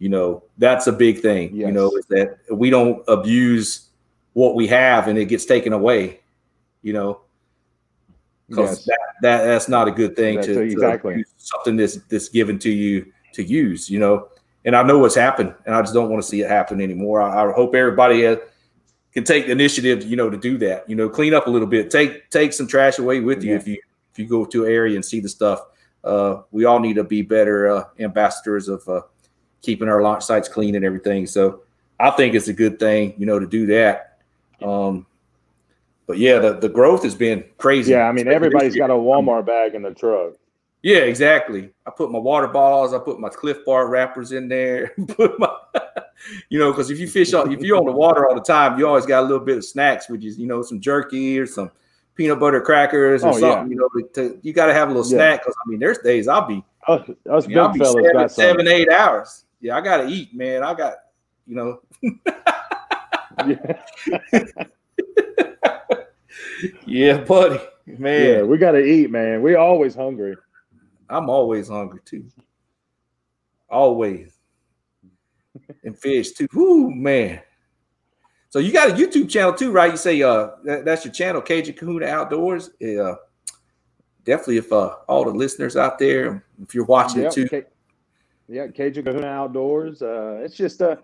[0.00, 1.66] you know that's a big thing yes.
[1.68, 3.90] you know is that we don't abuse
[4.32, 6.20] what we have and it gets taken away
[6.82, 7.20] you know
[8.48, 8.86] because yes.
[8.86, 12.58] that, that that's not a good thing that's to, exactly to something that's that's given
[12.58, 14.28] to you to use you know
[14.64, 17.20] and i know what's happened and i just don't want to see it happen anymore
[17.22, 18.40] i, I hope everybody has, uh,
[19.12, 21.68] can take the initiative you know to do that you know clean up a little
[21.68, 23.56] bit take take some trash away with you yeah.
[23.56, 23.76] if you
[24.12, 25.60] if you go to an area and see the stuff
[26.02, 29.02] uh, we all need to be better uh, ambassadors of uh,
[29.62, 31.26] keeping our launch sites clean and everything.
[31.26, 31.62] So
[31.98, 34.18] I think it's a good thing, you know, to do that.
[34.62, 35.06] Um,
[36.06, 37.92] but yeah, the, the growth has been crazy.
[37.92, 40.32] Yeah, I mean, everybody's got a Walmart bag in the truck.
[40.82, 41.70] Yeah, exactly.
[41.86, 45.48] I put my water bottles, I put my Clif Bar wrappers in there, put my,
[46.48, 48.78] you know, because if you fish on, if you're on the water all the time,
[48.78, 51.46] you always got a little bit of snacks, which is, you know, some jerky or
[51.46, 51.70] some
[52.14, 53.48] peanut butter crackers or oh, something.
[53.48, 53.64] Yeah.
[53.78, 55.18] You know, to, you got to have a little yeah.
[55.18, 58.88] snack because I mean, there's days I'll be, us, us you know, I'll be eight
[58.90, 60.62] hours yeah, I gotta eat, man.
[60.64, 60.92] I got,
[61.46, 61.80] you know.
[66.86, 67.16] yeah.
[67.24, 68.26] buddy, man.
[68.36, 69.40] Yeah, we gotta eat, man.
[69.42, 70.36] we always hungry.
[71.08, 72.24] I'm always hungry too.
[73.68, 74.32] Always.
[75.84, 76.48] and fish too.
[76.54, 77.42] Whoo, man.
[78.48, 79.90] So you got a YouTube channel too, right?
[79.92, 82.70] You say uh that, that's your channel, Cajun Kahuna Outdoors.
[82.80, 83.14] Yeah,
[84.24, 87.62] definitely if uh all the listeners out there, if you're watching yep, it too
[88.50, 90.02] yeah, Cajun Kahuna Outdoors.
[90.02, 90.98] Uh, it's just a,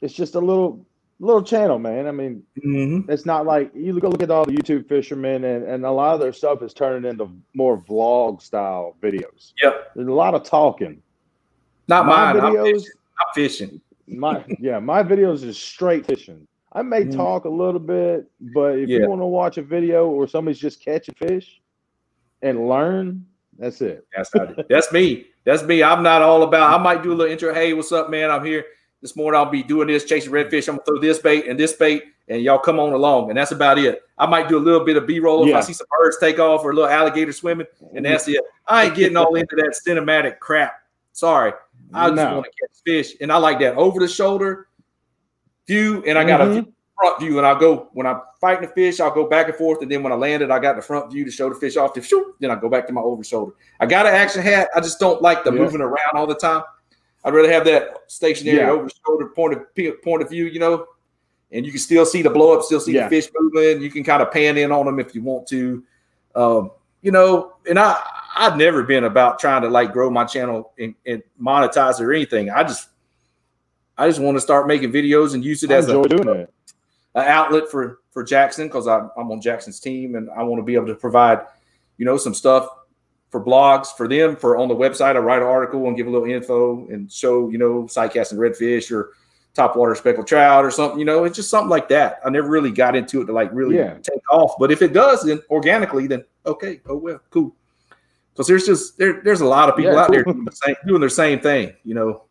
[0.00, 0.84] it's just a little
[1.20, 2.06] little channel, man.
[2.06, 3.10] I mean, mm-hmm.
[3.10, 6.14] it's not like you go look at all the YouTube fishermen, and, and a lot
[6.14, 9.52] of their stuff is turning into more vlog style videos.
[9.62, 11.02] Yeah, there's a lot of talking.
[11.88, 12.42] Not my mine.
[12.54, 12.90] Videos, I'm fishing.
[13.20, 13.80] I'm fishing.
[14.20, 16.46] my yeah, my videos is straight fishing.
[16.72, 17.16] I may mm-hmm.
[17.16, 18.98] talk a little bit, but if yeah.
[19.00, 21.60] you want to watch a video or somebody's just catching fish
[22.42, 23.24] and learn,
[23.58, 24.06] that's it.
[24.14, 24.30] That's,
[24.68, 25.26] that's me.
[25.46, 25.80] That's me.
[25.82, 26.78] I'm not all about.
[26.78, 27.54] I might do a little intro.
[27.54, 28.32] Hey, what's up, man?
[28.32, 28.66] I'm here
[29.00, 29.38] this morning.
[29.40, 30.68] I'll be doing this, chasing redfish.
[30.68, 33.30] I'm gonna throw this bait and this bait, and y'all come on along.
[33.30, 34.02] And that's about it.
[34.18, 35.52] I might do a little bit of B-roll yeah.
[35.54, 38.40] if I see some birds take off or a little alligator swimming, and that's it.
[38.66, 40.80] I ain't getting all into that cinematic crap.
[41.12, 41.52] Sorry,
[41.94, 42.34] I just no.
[42.34, 44.66] want to catch fish, and I like that over the shoulder
[45.68, 46.68] view, and I got mm-hmm.
[46.68, 49.56] a front view, and I'll go when I'm fighting a fish, I'll go back and
[49.56, 51.76] forth, and then when I landed, I got the front view to show the fish
[51.76, 51.92] off.
[51.94, 53.54] To shoot, then I go back to my over shoulder.
[53.80, 54.68] I got an action hat.
[54.74, 55.60] I just don't like the yeah.
[55.60, 56.62] moving around all the time.
[57.24, 58.70] I'd rather have that stationary yeah.
[58.70, 60.86] over shoulder point of point of view, you know,
[61.52, 63.04] and you can still see the blow up, still see yeah.
[63.04, 63.82] the fish moving.
[63.82, 65.84] You can kind of pan in on them if you want to,
[66.34, 66.70] um,
[67.02, 67.54] you know.
[67.68, 68.00] And I
[68.36, 72.48] I've never been about trying to like grow my channel and, and monetize or anything.
[72.48, 72.90] I just
[73.98, 76.50] I just want to start making videos and use it I as a doing it
[77.16, 80.62] an outlet for for Jackson because I'm, I'm on Jackson's team and I want to
[80.64, 81.40] be able to provide,
[81.98, 82.68] you know, some stuff
[83.30, 85.16] for blogs for them for on the website.
[85.16, 88.40] I write an article and give a little info and show, you know, sidecast and
[88.40, 89.14] redfish or
[89.54, 90.98] top water speckled trout or something.
[90.98, 92.20] You know, it's just something like that.
[92.24, 93.94] I never really got into it to like really yeah.
[93.94, 94.54] take off.
[94.58, 97.56] But if it does, then organically, then okay, oh well, cool.
[98.32, 100.14] Because there's just there, there's a lot of people yeah, out cool.
[100.14, 101.74] there doing, the same, doing their same thing.
[101.84, 102.24] You know,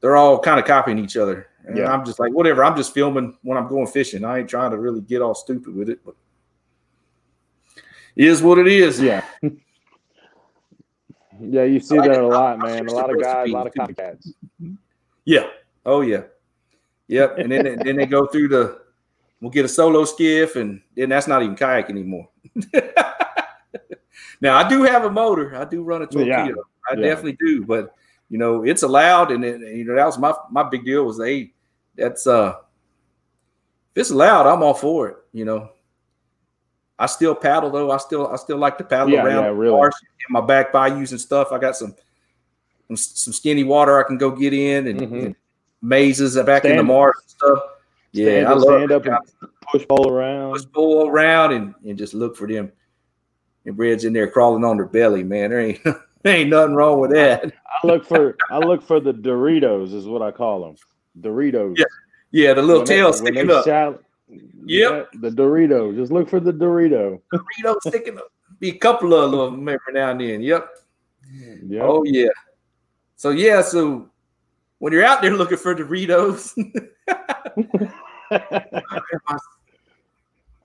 [0.00, 1.48] they're all kind of copying each other.
[1.64, 1.92] And yeah.
[1.92, 2.64] I'm just like, whatever.
[2.64, 4.24] I'm just filming when I'm going fishing.
[4.24, 6.14] I ain't trying to really get all stupid with it, but
[8.16, 9.00] it is what it is.
[9.00, 9.24] Yeah.
[11.40, 12.24] yeah, you see like that it.
[12.24, 12.88] a lot, man.
[12.88, 14.26] A lot of guys, a lot of copycats.
[15.24, 15.48] Yeah.
[15.84, 16.22] Oh yeah.
[17.08, 17.38] Yep.
[17.38, 18.80] And then then they go through the
[19.40, 22.28] we'll get a solo skiff, and then that's not even kayak anymore.
[24.40, 25.54] now I do have a motor.
[25.56, 26.26] I do run a Torqeedo.
[26.26, 26.44] Yeah.
[26.90, 27.00] I yeah.
[27.06, 27.94] definitely do, but
[28.30, 31.18] you know it's allowed and it, you know that was my my big deal was
[31.18, 31.50] they.
[31.96, 32.54] that's uh
[33.94, 35.68] if it's allowed i'm all for it you know
[36.98, 39.74] i still paddle though i still i still like to paddle yeah, around yeah, really.
[39.80, 39.90] in
[40.30, 41.94] my back bayous and stuff i got some
[42.94, 45.26] some skinny water i can go get in and, mm-hmm.
[45.26, 45.36] and
[45.82, 47.58] mazes back stand in the marsh and stuff
[48.12, 49.16] yeah i love stand up and
[49.72, 52.70] push pole around push pole around and, and just look for them
[53.66, 55.80] and breads in there crawling on their belly man there ain't
[56.28, 57.46] ain't nothing wrong with that.
[57.46, 60.76] I, look for I look for the Doritos is what I call them.
[61.20, 61.76] Doritos.
[61.78, 61.84] Yeah,
[62.30, 63.66] yeah the little when tail they, sticking up.
[63.66, 64.00] yep.
[64.64, 65.92] Yeah, the Dorito.
[65.96, 67.20] Just look for the Dorito.
[67.32, 68.28] Dorito sticking up.
[68.60, 70.40] Be a couple of them every now and then.
[70.42, 70.68] Yep.
[71.66, 71.82] yep.
[71.82, 72.26] Oh yeah.
[73.16, 74.08] So yeah, so
[74.78, 76.52] when you're out there looking for Doritos,
[78.30, 78.90] I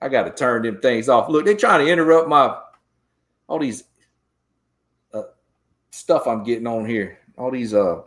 [0.08, 1.28] got to turn them things off.
[1.28, 2.56] Look, they're trying to interrupt my
[3.48, 3.82] all these
[5.96, 7.18] stuff I'm getting on here.
[7.38, 8.02] All these uh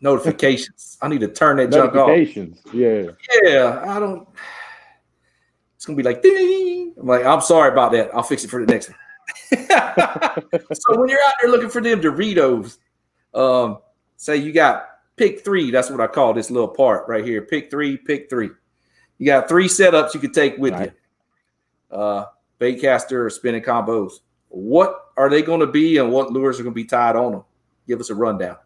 [0.00, 0.98] notifications.
[1.02, 2.08] I need to turn that junk off.
[2.08, 2.60] Notifications.
[2.72, 3.10] Yeah.
[3.44, 3.84] Yeah.
[3.88, 4.28] I don't.
[5.76, 6.94] It's gonna be like ding.
[7.00, 8.14] I'm like, I'm sorry about that.
[8.14, 8.96] I'll fix it for the next one.
[10.74, 12.78] so when you're out there looking for them Doritos,
[13.34, 13.78] um,
[14.16, 15.70] say you got pick three.
[15.70, 17.42] That's what I call this little part right here.
[17.42, 17.96] Pick three.
[17.96, 18.50] Pick three.
[19.18, 20.92] You got three setups you could take with right.
[21.90, 21.96] you.
[21.96, 22.26] Uh,
[22.60, 24.20] baitcaster or spinning combos.
[24.50, 27.32] What are they going to be, and what lures are going to be tied on
[27.32, 27.42] them?
[27.86, 28.56] Give us a rundown.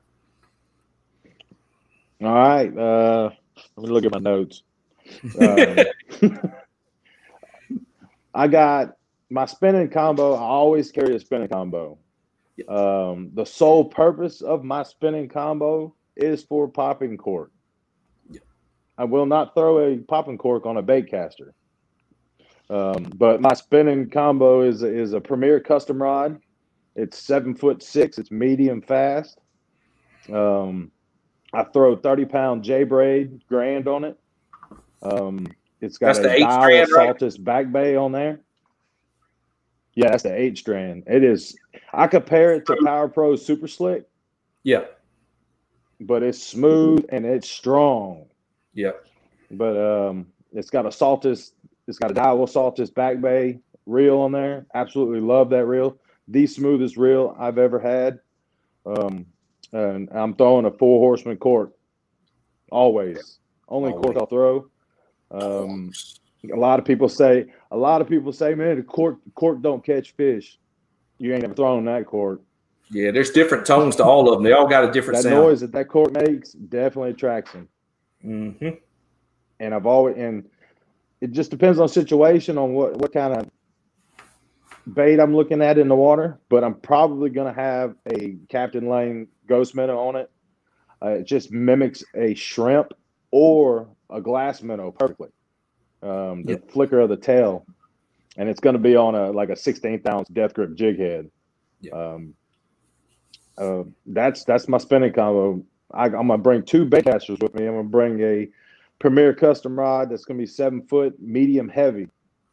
[2.23, 3.31] All right, uh,
[3.77, 4.63] let me look at my notes.
[5.39, 5.85] Uh,
[8.35, 8.97] I got
[9.29, 10.35] my spinning combo.
[10.35, 11.99] I always carry a spinning combo.
[12.67, 17.51] Um, the sole purpose of my spinning combo is for popping cork.
[18.31, 18.43] Yep.
[18.97, 21.53] I will not throw a popping cork on a bait caster.
[22.71, 26.41] Um, but my spinning combo is is a premier custom rod.
[26.97, 28.19] It's seven foot six.
[28.19, 29.41] It's medium fast.
[30.33, 30.91] Um,
[31.53, 34.19] I throw thirty pound J-Braid grand on it.
[35.03, 35.47] Um,
[35.81, 37.45] it's got that's a dial strand, Saltist right?
[37.45, 38.41] back bay on there.
[39.95, 41.05] Yeah, that's the eight strand.
[41.07, 41.55] It is.
[41.93, 44.07] I compare it to Power Pro Super Slick.
[44.63, 44.85] Yeah,
[46.01, 48.25] but it's smooth and it's strong.
[48.73, 48.93] Yeah,
[49.51, 51.53] but um, it's got a Saltist
[51.87, 54.67] it's got a Daiwa Saltist back bay reel on there.
[54.75, 55.97] Absolutely love that reel.
[56.29, 58.19] The smoothest reel I've ever had.
[58.87, 59.27] Um,
[59.73, 61.73] and I'm throwing a four horseman cork
[62.71, 63.39] always.
[63.69, 64.69] Only cork I'll throw.
[65.31, 65.93] Um,
[66.53, 69.85] a lot of people say a lot of people say, man, the cork cork don't
[69.85, 70.59] catch fish.
[71.19, 72.43] You ain't ever thrown that cork.
[72.91, 74.43] Yeah, there's different tones to all of them.
[74.45, 75.37] They all got a different that sound.
[75.37, 77.69] noise that that cork makes definitely attracts them.
[78.25, 78.69] Mm-hmm.
[79.61, 80.45] And I've always and
[81.21, 83.51] it just depends on situation on what what kind of
[84.95, 88.87] bait I'm looking at in the water, but I'm probably going to have a Captain
[88.89, 90.31] Lane Ghost Minnow on it.
[91.03, 92.93] Uh, it just mimics a shrimp
[93.31, 95.31] or a glass minnow perfectly.
[96.03, 96.71] Um, the yep.
[96.71, 97.65] flicker of the tail,
[98.37, 101.31] and it's going to be on a like a 16th ounce death grip jig head.
[101.81, 101.95] Yep.
[101.95, 102.35] Um,
[103.57, 105.65] uh, that's that's my spinning combo.
[105.91, 107.67] I, am going to bring two bait casters with me.
[107.67, 108.49] I'm going to bring a
[109.05, 112.09] Premier custom rod that's going to be seven foot, medium heavy,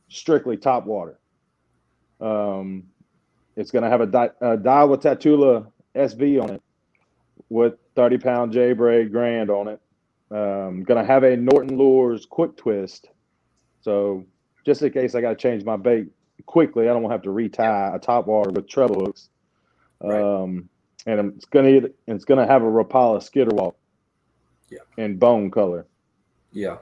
[0.10, 1.18] strictly top water.
[2.20, 2.84] Um,
[3.56, 6.62] it's going to have a, di- a Tatula SV on it
[7.48, 9.82] with 30 pound J-Braid grand on it.
[10.30, 13.08] Um, going to have a Norton Lures quick twist.
[13.80, 14.26] So
[14.66, 16.08] just in case I got to change my bait
[16.48, 19.30] quickly, I don't to have to retie a top water with treble hooks.
[20.04, 20.22] Right.
[20.22, 20.68] Um,
[21.06, 23.78] and it's going to it's going to have a Rapala skitter walk.
[24.70, 24.80] Yeah.
[24.98, 25.86] In bone color.
[26.52, 26.78] Yeah.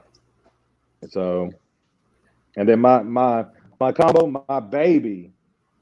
[1.08, 1.50] So,
[2.56, 3.46] and then my my
[3.78, 5.32] my combo, my baby,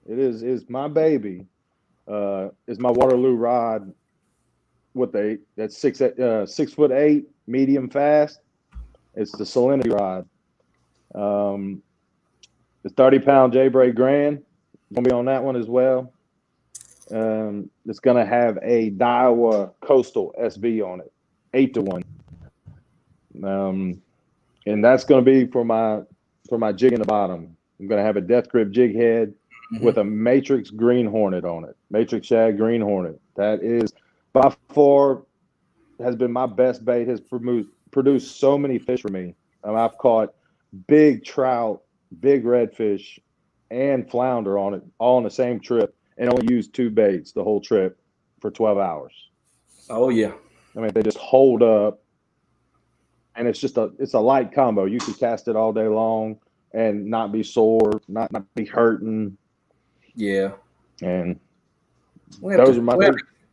[0.06, 1.46] it is is my baby,
[2.06, 3.92] uh, is my Waterloo rod.
[4.92, 8.40] What they that's six uh, six foot eight, medium fast.
[9.14, 10.28] It's the Salinity rod.
[11.14, 11.82] Um,
[12.82, 14.42] the thirty pound J-Braid Grand
[14.94, 16.12] gonna be on that one as well.
[17.10, 21.10] Um, it's gonna have a Daiwa Coastal SV on it,
[21.54, 22.04] eight to one.
[23.42, 24.02] Um,
[24.66, 26.00] and that's going to be for my
[26.48, 27.56] for my jig in the bottom.
[27.78, 29.34] I'm going to have a death grip jig head
[29.72, 29.84] mm-hmm.
[29.84, 31.76] with a matrix green hornet on it.
[31.90, 33.20] Matrix shad green hornet.
[33.36, 33.92] That is
[34.32, 35.22] by far
[36.00, 37.06] has been my best bait.
[37.08, 39.34] Has produced produced so many fish for me.
[39.64, 40.34] Um, I've caught
[40.86, 41.82] big trout,
[42.20, 43.18] big redfish,
[43.70, 47.44] and flounder on it all in the same trip, and only used two baits the
[47.44, 47.98] whole trip
[48.40, 49.12] for 12 hours.
[49.90, 50.32] Oh yeah.
[50.76, 52.00] I mean, they just hold up
[53.38, 54.84] and it's just a it's a light combo.
[54.84, 56.36] You can cast it all day long
[56.74, 59.38] and not be sore, not not be hurting.
[60.14, 60.50] Yeah.
[61.00, 61.38] And
[62.40, 62.96] we those to, are my.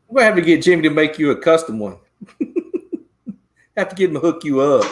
[0.07, 1.99] We're gonna have to get Jimmy to make you a custom one.
[3.77, 4.85] have to get him to hook you up.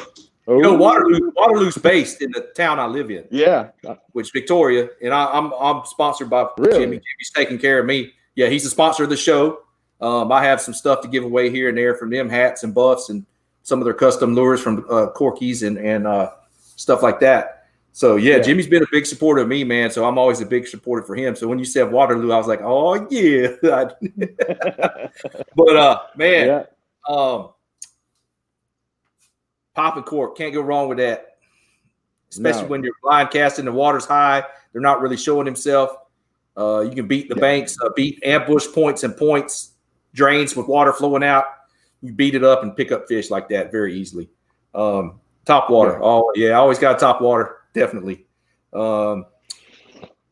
[0.50, 0.56] Ooh.
[0.58, 3.26] You know, Waterloo, Waterloo's based in the town I live in.
[3.32, 3.70] Yeah,
[4.12, 6.72] which Victoria, and I, am I'm, I'm sponsored by really?
[6.74, 6.96] Jimmy.
[6.98, 8.12] Jimmy's taking care of me.
[8.36, 9.60] Yeah, he's the sponsor of the show.
[10.02, 12.76] Um, I have some stuff to give away here and there from them, hats and
[12.76, 13.26] buffs and
[13.64, 16.32] some of their custom lures from uh, Corkies and and uh,
[16.76, 17.66] stuff like that.
[17.94, 19.90] So yeah, yeah, Jimmy's been a big supporter of me, man.
[19.90, 21.36] So I'm always a big supporter for him.
[21.36, 23.48] So when you said Waterloo, I was like, oh yeah.
[25.56, 26.64] but uh, man, yeah.
[27.08, 27.50] um,
[29.74, 31.38] popping cork can't go wrong with that,
[32.32, 32.68] especially no.
[32.68, 33.66] when you're blind casting.
[33.66, 35.92] The water's high; they're not really showing himself.
[36.56, 37.42] Uh, you can beat the yeah.
[37.42, 39.72] banks, uh, beat ambush points and points
[40.16, 41.46] drains with water flowing out
[42.04, 44.30] you beat it up and pick up fish like that very easily.
[44.76, 45.98] Um, top water.
[46.04, 47.58] Oh yeah, I always got top water.
[47.74, 48.26] Definitely.
[48.74, 49.26] Um,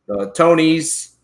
[0.08, 1.16] uh, Tony's.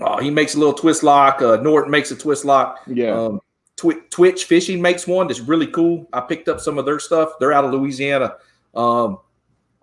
[0.00, 1.40] Oh, he makes a little twist lock.
[1.40, 2.80] Uh, Norton makes a twist lock.
[2.88, 3.10] Yeah.
[3.16, 3.40] Um,
[3.76, 6.08] Twi- Twitch Fishing makes one that's really cool.
[6.12, 7.34] I picked up some of their stuff.
[7.38, 8.34] They're out of Louisiana.
[8.74, 9.18] Um,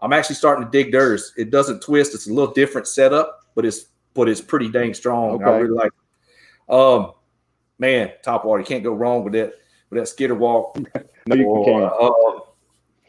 [0.02, 1.34] I'm actually starting to dig theirs.
[1.38, 2.14] It doesn't twist.
[2.14, 5.32] It's a little different setup, but it's but it's pretty dang strong.
[5.36, 5.46] Okay.
[5.46, 5.92] I really like.
[5.94, 6.74] It.
[6.74, 7.14] Um,
[7.80, 8.60] man, top water.
[8.60, 9.54] You can't go wrong with that
[9.90, 10.78] with that skitter walk.
[11.28, 12.40] no, uh, um, or, uh,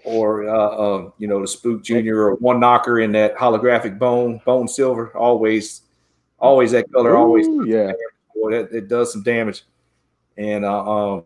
[0.05, 4.41] or um, uh, you know the Spook Junior or one knocker in that holographic bone
[4.47, 5.15] bone silver.
[5.17, 5.83] Always,
[6.39, 7.11] always that color.
[7.11, 7.93] Ooh, always, yeah.
[8.35, 9.65] Boy, that, it does some damage.
[10.39, 11.25] And uh, um,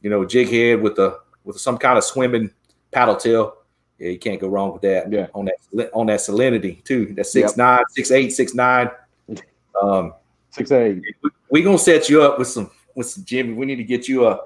[0.00, 2.50] you know, jig head with the with some kind of swimming
[2.90, 3.56] paddle tail.
[3.98, 5.12] Yeah, you can't go wrong with that.
[5.12, 5.26] Yeah.
[5.34, 7.12] On that on that salinity too.
[7.14, 7.58] That six yep.
[7.58, 8.90] nine, six eight, six nine.
[9.82, 10.14] Um,
[10.50, 11.02] six eight.
[11.20, 14.26] We, we gonna set you up with some What's Jimmy, we need to get you
[14.28, 14.38] a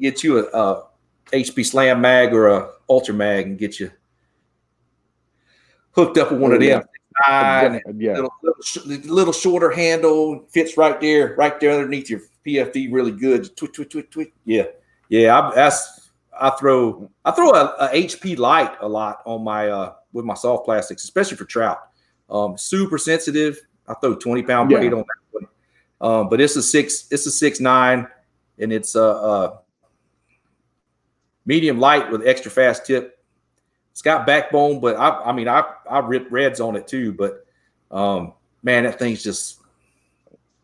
[0.00, 0.84] get you a, a
[1.32, 3.90] HP Slam mag or a Ultra mag and get you
[5.92, 6.82] hooked up with one oh, of them.
[7.26, 7.78] Yeah.
[7.96, 8.12] yeah.
[8.14, 8.32] Little,
[8.84, 13.56] little, little, shorter handle fits right there, right there underneath your PFD, really good.
[13.56, 14.32] Twit, twit, twit, twit.
[14.44, 14.64] Yeah,
[15.08, 15.36] yeah.
[15.40, 16.10] I, that's
[16.40, 20.34] I throw I throw a, a HP light a lot on my uh, with my
[20.34, 21.88] soft plastics, especially for trout.
[22.30, 23.58] Um, super sensitive.
[23.88, 24.98] I throw twenty pound braid yeah.
[24.98, 25.04] on that
[26.00, 28.06] um, but it's a six, it's a six nine,
[28.58, 29.60] and it's a,
[31.48, 33.20] medium light with extra fast tip.
[33.92, 37.12] It's got backbone, but I, I mean, I I ripped reds on it too.
[37.12, 37.46] But
[37.90, 39.60] um, man, that thing's just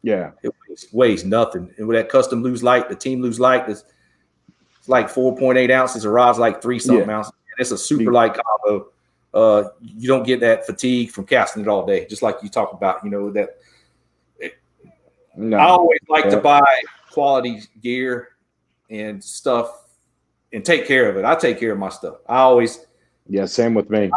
[0.02, 1.72] yeah, it weighs, weighs, nothing.
[1.78, 3.84] And with that custom Lew's Lite, the team Lew's Lite is
[4.78, 6.02] it's like four point eight ounces.
[6.02, 7.18] The rod's like three something yeah.
[7.18, 7.32] ounces.
[7.32, 8.88] And it's a super light combo.
[9.32, 12.74] Uh, you don't get that fatigue from casting it all day, just like you talk
[12.74, 13.02] about.
[13.02, 13.56] You know that
[15.36, 15.56] no.
[15.58, 16.30] I always like yeah.
[16.32, 16.80] to buy
[17.10, 18.30] quality gear
[18.90, 19.86] and stuff
[20.52, 21.24] and take care of it.
[21.24, 22.16] I take care of my stuff.
[22.28, 22.86] I always.
[23.28, 24.10] Yeah, same with me.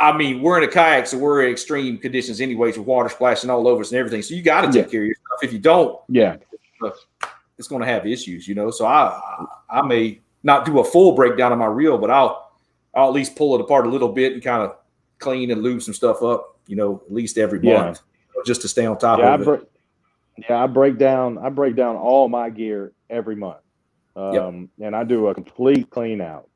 [0.00, 3.08] I, I mean, we're in a kayak, so we're in extreme conditions, anyways, with water
[3.08, 4.22] splashing all over us and everything.
[4.22, 4.90] So you got to take yeah.
[4.90, 5.38] care of your stuff.
[5.42, 6.36] If you don't, yeah,
[6.82, 6.90] uh,
[7.58, 8.70] it's going to have issues, you know.
[8.70, 12.52] So I, I may not do a full breakdown of my reel, but I'll,
[12.94, 14.76] I'll at least pull it apart a little bit and kind of
[15.18, 17.82] clean and lube some stuff up, you know, at least every yeah.
[17.84, 18.00] month,
[18.44, 19.68] just to stay on top yeah, of i it.
[20.36, 23.58] Yeah, I break down I break down all my gear every month.
[24.14, 24.86] Um, yep.
[24.88, 26.48] and I do a complete clean out.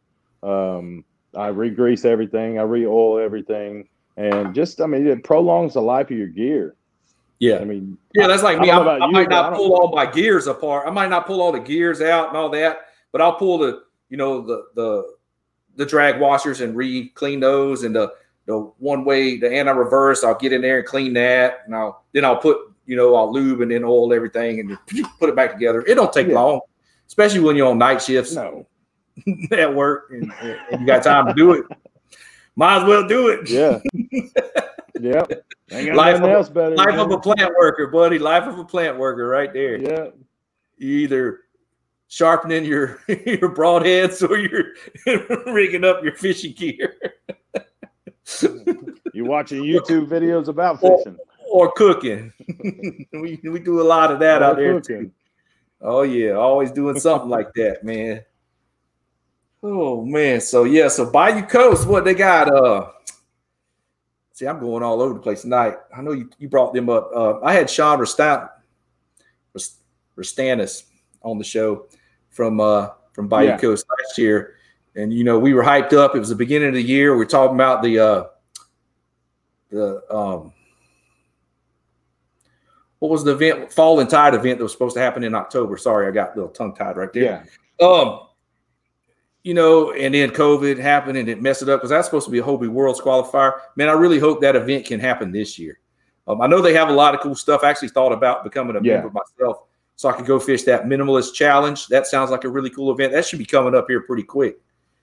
[0.43, 1.05] Um,
[1.37, 6.17] I re-grease everything, I re-oil everything, and just I mean it prolongs the life of
[6.17, 6.75] your gear.
[7.39, 8.71] Yeah, I mean, yeah, that's like I, me.
[8.71, 10.87] I, I, I you, might not pull all my gears apart.
[10.87, 12.81] I might not pull all the gears out and all that,
[13.13, 15.15] but I'll pull the you know the the
[15.77, 18.13] the drag washers and re-clean those and the
[18.47, 20.23] the one way the anti reverse.
[20.23, 22.59] I'll get in there and clean that, and I'll then I'll put
[22.91, 24.77] you know, I'll lube and then oil everything and
[25.21, 25.83] put it back together.
[25.87, 26.35] It don't take yeah.
[26.35, 26.61] long,
[27.07, 28.67] especially when you're on night shifts no.
[29.53, 31.67] at work and, and you got time to do it.
[32.57, 33.49] Might as well do it.
[33.49, 33.79] Yeah.
[35.01, 35.23] yeah.
[35.95, 38.19] life, of, better, life of, a plant worker, buddy.
[38.19, 39.77] Life of a plant worker, right there.
[39.79, 40.07] Yeah.
[40.77, 41.41] You either
[42.09, 46.97] sharpening your your broadheads or you're rigging up your fishing gear.
[49.15, 51.17] you're watching YouTube videos about fishing
[51.51, 52.33] or cooking.
[53.13, 55.11] we we do a lot of that or out there too.
[55.81, 58.25] Oh yeah, always doing something like that, man.
[59.63, 62.49] Oh man, so yeah, so Bayou Coast, what they got?
[62.51, 62.91] Uh,
[64.33, 65.75] see, I'm going all over the place tonight.
[65.95, 67.11] I know you, you brought them up.
[67.15, 68.49] Uh, I had Sean Restan-
[70.17, 70.85] Restanis
[71.23, 71.89] on the show
[72.31, 73.59] from uh from Bayou yeah.
[73.59, 74.55] Coast last year,
[74.95, 76.15] and you know we were hyped up.
[76.17, 77.15] It was the beginning of the year.
[77.17, 78.25] We are talking about the uh
[79.71, 80.53] the um
[83.01, 83.73] what was the event?
[83.73, 85.77] Fall and Tide event that was supposed to happen in October.
[85.77, 87.45] Sorry, I got a little tongue tied right there.
[87.81, 87.87] Yeah.
[87.87, 88.21] Um,
[89.43, 92.31] you know, and then COVID happened and it messed it up because that's supposed to
[92.31, 93.55] be a Hobie Worlds qualifier.
[93.75, 95.81] Man, I really hope that event can happen this year.
[96.29, 97.65] Um, I know they have a lot of cool stuff.
[97.65, 98.97] I actually thought about becoming a yeah.
[99.01, 99.63] member myself
[99.97, 101.87] so I could go fish that minimalist challenge.
[101.87, 103.13] That sounds like a really cool event.
[103.15, 104.59] That should be coming up here pretty quick.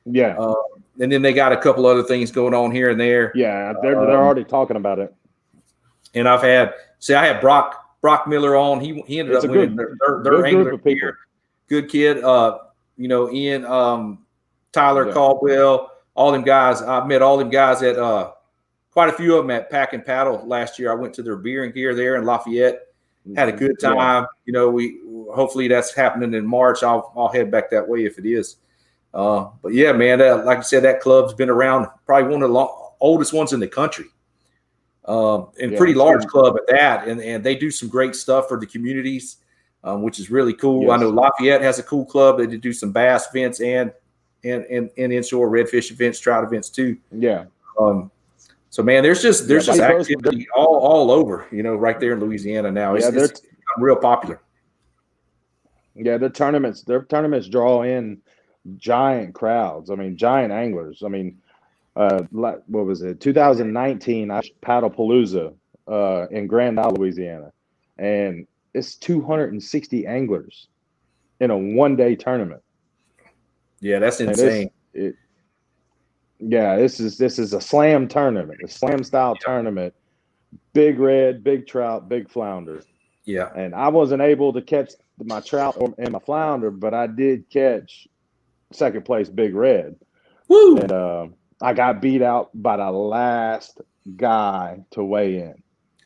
[0.06, 0.38] Yeah.
[0.38, 0.54] Um,
[1.02, 3.32] and then they got a couple other things going on here and there.
[3.34, 5.14] Yeah, they're, um, they're already talking about it.
[6.14, 8.80] And I've had, see, I had Brock Brock Miller on.
[8.80, 11.18] He he ended it's up winning good, their, their, angler here.
[11.68, 12.24] Good kid.
[12.24, 12.60] Uh,
[12.96, 14.26] you know, Ian um,
[14.72, 15.14] Tyler yeah.
[15.14, 16.82] Caldwell, all them guys.
[16.82, 18.32] I met all them guys at uh,
[18.92, 20.92] quite a few of them at Pack and Paddle last year.
[20.92, 22.82] I went to their beer and gear there in Lafayette.
[23.36, 23.66] Had a mm-hmm.
[23.66, 23.96] good time.
[23.98, 24.26] Yeah.
[24.46, 25.00] You know, we
[25.34, 26.82] hopefully that's happening in March.
[26.84, 28.58] I'll I'll head back that way if it is.
[29.14, 32.50] Uh, but yeah, man, that, like I said, that club's been around probably one of
[32.50, 34.06] the long, oldest ones in the country
[35.08, 37.08] um, and yeah, pretty large club at that.
[37.08, 39.38] And, and they do some great stuff for the communities,
[39.84, 40.84] um, which is really cool.
[40.84, 40.92] Yes.
[40.92, 42.38] I know Lafayette has a cool club.
[42.40, 43.92] They do some bass events and
[44.44, 46.98] and and, and inshore redfish events, trout events too.
[47.12, 47.46] Yeah.
[47.80, 48.12] Um,
[48.70, 52.12] so man, there's just there's yeah, just activity all all over, you know, right there
[52.14, 52.96] in Louisiana now.
[52.96, 53.42] It's, yeah, they're, it's
[53.78, 54.42] real popular.
[55.96, 58.22] Yeah, the tournaments, their tournaments draw in
[58.76, 59.90] giant crowds.
[59.90, 61.02] I mean, giant anglers.
[61.04, 61.38] I mean,
[61.98, 63.20] uh, what was it?
[63.20, 65.54] 2019, I paddle Palooza
[65.88, 67.52] uh, in Grand Isle, Louisiana,
[67.98, 68.46] and
[68.76, 70.68] it's 260 anglers
[71.40, 72.62] in a one day tournament.
[73.80, 74.70] Yeah, that's insane.
[74.94, 75.16] It,
[76.40, 79.46] yeah, this is this is a slam tournament, a slam style yeah.
[79.54, 79.94] tournament.
[80.74, 82.84] Big red, big trout, big flounder.
[83.26, 84.92] Yeah, and I wasn't able to catch
[85.24, 88.08] my trout and my flounder, but I did catch
[88.72, 89.96] second place big red.
[90.48, 90.78] Woo!
[90.78, 91.28] And, uh,
[91.62, 93.82] I got beat out by the last
[94.16, 95.56] guy to weigh in.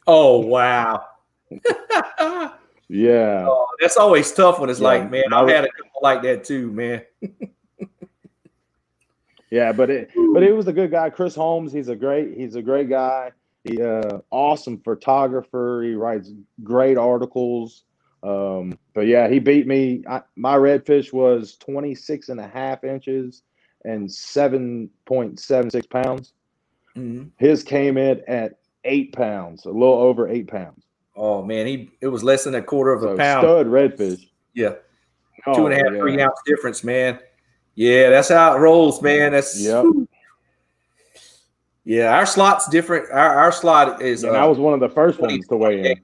[0.07, 1.05] Oh wow.
[1.49, 2.51] yeah.
[3.47, 4.87] Oh, that's always tough when it's yeah.
[4.89, 7.01] like, man, I've had a couple like that too, man.
[9.49, 11.09] yeah, but it but it was a good guy.
[11.09, 13.31] Chris Holmes, he's a great, he's a great guy.
[13.63, 15.81] He uh awesome photographer.
[15.85, 16.31] He writes
[16.63, 17.83] great articles.
[18.23, 20.03] Um, but yeah, he beat me.
[20.09, 23.43] I, my redfish was 26 and a half inches
[23.85, 26.33] and seven point seven six pounds.
[26.97, 27.29] Mm-hmm.
[27.37, 28.53] His came in at
[28.85, 30.83] eight pounds, a little over eight pounds.
[31.15, 33.43] Oh man, he it was less than a quarter of so a pound.
[33.43, 34.29] Stud redfish.
[34.53, 34.75] Yeah,
[35.45, 35.99] oh, two and a half, yeah.
[35.99, 37.19] three ounce difference, man.
[37.75, 39.31] Yeah, that's how it rolls, man.
[39.31, 39.85] That's yep.
[41.83, 43.09] Yeah, our slot's different.
[43.11, 44.23] Our, our slot is.
[44.23, 46.01] And uh, I was one of the first ones to weigh in.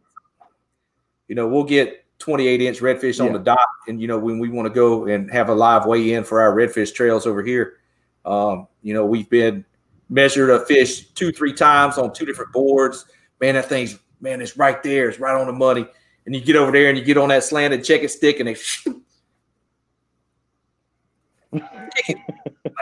[1.28, 3.26] You know, we'll get 28 inch redfish yeah.
[3.26, 3.68] on the dock.
[3.88, 6.42] And, you know, when we want to go and have a live weigh in for
[6.42, 7.78] our redfish trails over here,
[8.26, 9.64] um, you know, we've been
[10.10, 13.06] measured a fish two, three times on two different boards.
[13.40, 15.08] Man, that thing's, man, it's right there.
[15.10, 15.86] It's right on the money.
[16.26, 18.56] And you get over there and you get on that slanted check stick and they
[22.10, 22.12] like,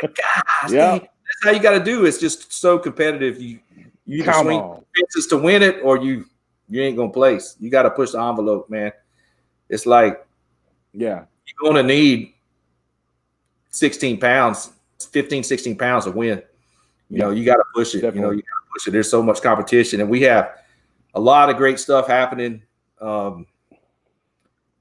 [0.01, 0.97] gosh, yeah.
[0.99, 1.07] that's
[1.43, 2.05] how you got to do.
[2.05, 3.39] It's just so competitive.
[3.39, 3.59] You,
[4.07, 4.59] you either Come swing
[4.97, 6.25] fences to win it or you,
[6.69, 7.55] you ain't going to place.
[7.59, 8.91] You got to push the envelope, man.
[9.69, 10.25] It's like,
[10.93, 12.33] yeah, you're going to need
[13.71, 14.71] 16 pounds,
[15.11, 16.39] 15, 16 pounds to win.
[17.09, 17.23] You yeah.
[17.25, 18.01] know, you got to push it.
[18.01, 18.19] Definitely.
[18.19, 18.91] You know, you got to push it.
[18.91, 20.51] There's so much competition, and we have
[21.15, 22.61] a lot of great stuff happening
[23.01, 23.45] um,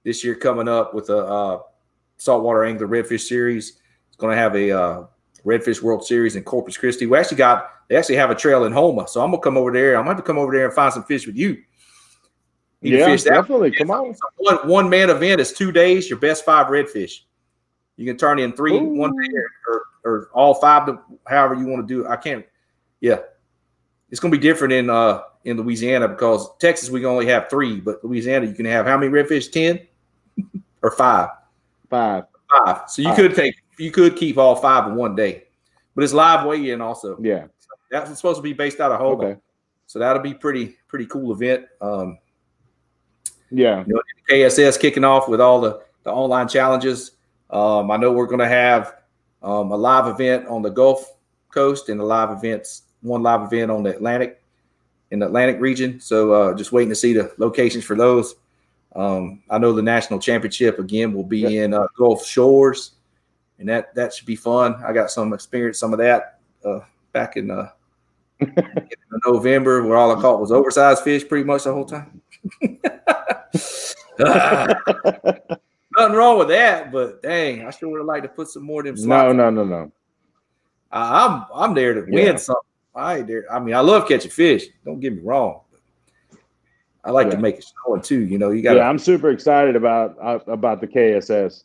[0.05, 1.59] this year coming up with a uh,
[2.18, 3.78] saltwater angler redfish series.
[4.09, 5.07] It's going to have a uh,
[5.45, 7.07] redfish world series in Corpus Christi.
[7.07, 9.70] We actually got they actually have a trail in Houma, so I'm gonna come over
[9.70, 9.91] there.
[9.97, 11.59] I'm gonna have to come over there and find some fish with you
[12.85, 13.70] you yeah, definitely.
[13.72, 14.14] Come on.
[14.37, 17.20] One, one man event is two days, your best five redfish.
[17.97, 18.85] You can turn in three Ooh.
[18.85, 19.11] one
[19.66, 22.07] or, or all five to however you want to do.
[22.07, 22.45] I can't.
[23.01, 23.20] Yeah,
[24.11, 27.49] it's going to be different in uh in Louisiana because Texas we can only have
[27.49, 29.51] three, but Louisiana you can have how many redfish?
[29.51, 29.80] Ten
[30.82, 31.30] or five?
[31.89, 32.24] Five.
[32.55, 32.91] Five.
[32.91, 33.16] So you five.
[33.16, 35.45] could take you could keep all five in one day,
[35.95, 37.16] but it's live weigh in also.
[37.18, 39.26] Yeah, so that's supposed to be based out of Hogan.
[39.30, 39.41] Okay.
[39.87, 41.64] So that'll be pretty pretty cool event.
[41.80, 42.18] Um,
[43.55, 43.85] yeah.
[43.87, 47.13] You know, KSS kicking off with all the, the online challenges.
[47.51, 48.97] Um, I know we're going to have
[49.45, 51.15] um, a live event on the Gulf
[51.53, 54.43] Coast and a live events, one live event on the Atlantic,
[55.13, 56.01] in the Atlantic region.
[56.01, 58.35] So uh, just waiting to see the locations for those.
[58.97, 61.65] Um, I know the national championship again will be yeah.
[61.65, 62.93] in uh, Gulf Shores,
[63.61, 64.83] and that that should be fun.
[64.85, 66.81] I got some experience, some of that uh,
[67.13, 67.71] back in, uh,
[68.41, 68.55] in
[69.27, 72.21] November, where all I caught was oversized fish pretty much the whole time.
[74.19, 74.75] Nothing
[76.17, 78.97] wrong with that, but dang, I sure would have liked to put some more of
[79.01, 79.09] them.
[79.09, 79.93] No, no, no, no.
[80.91, 82.63] I, I'm I'm there to win something.
[82.95, 83.45] I there.
[83.53, 84.65] I mean, I love catching fish.
[84.85, 85.61] Don't get me wrong.
[87.05, 87.33] I like yeah.
[87.35, 88.21] to make it snow too.
[88.21, 88.77] You know, you got.
[88.77, 91.65] Yeah, I'm super excited about uh, about the KSS.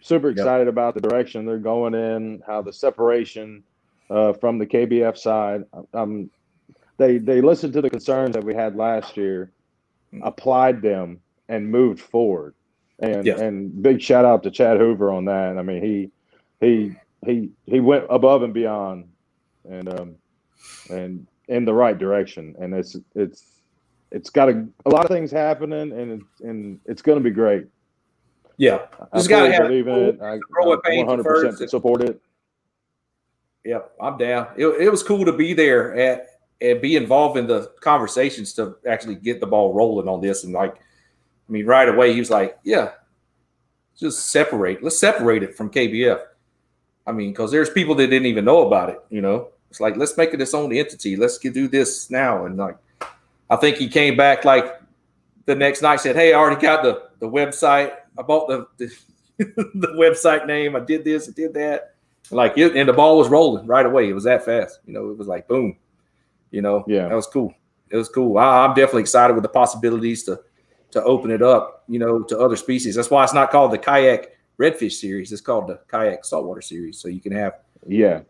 [0.00, 0.72] Super excited yep.
[0.72, 2.40] about the direction they're going in.
[2.46, 3.62] How the separation
[4.10, 5.64] uh, from the KBF side.
[5.94, 6.30] Um,
[6.98, 9.50] they they listened to the concerns that we had last year,
[10.12, 10.20] mm.
[10.24, 12.54] applied them, and moved forward.
[13.00, 15.56] And and big shout out to Chad Hoover on that.
[15.56, 16.10] I mean, he
[16.60, 19.06] he he he went above and beyond,
[19.70, 20.14] and um,
[20.90, 22.56] and in the right direction.
[22.60, 23.44] And it's it's
[24.10, 27.30] it's got a, a lot of things happening, and it's, and it's going to be
[27.30, 27.66] great.
[28.56, 30.18] Yeah, just got to have believe in it.
[30.20, 32.20] I one hundred percent support it.
[33.64, 34.48] Yeah, I'm down.
[34.56, 36.26] It, it was cool to be there at
[36.60, 40.52] and be involved in the conversations to actually get the ball rolling on this and
[40.52, 40.74] like
[41.48, 42.90] I mean, right away he was like, "Yeah,
[43.98, 44.82] just separate.
[44.82, 46.20] Let's separate it from KBF."
[47.06, 48.98] I mean, because there's people that didn't even know about it.
[49.08, 51.16] You know, it's like let's make it its own entity.
[51.16, 52.44] Let's do this now.
[52.46, 52.76] And like,
[53.48, 54.78] I think he came back like
[55.46, 57.92] the next night said, "Hey, I already got the the website.
[58.18, 58.88] I bought the the,
[59.70, 60.76] the website name.
[60.76, 61.28] I did this.
[61.28, 61.94] I did that."
[62.30, 64.10] Like, it, and the ball was rolling right away.
[64.10, 64.80] It was that fast.
[64.84, 65.78] You know, it was like boom.
[66.50, 67.54] You know, yeah, that was cool.
[67.88, 68.36] It was cool.
[68.36, 70.40] I, I'm definitely excited with the possibilities to
[70.92, 72.94] to open it up, you know, to other species.
[72.94, 75.32] That's why it's not called the kayak redfish series.
[75.32, 76.98] It's called the kayak saltwater series.
[76.98, 77.54] So you can have
[77.86, 78.20] yeah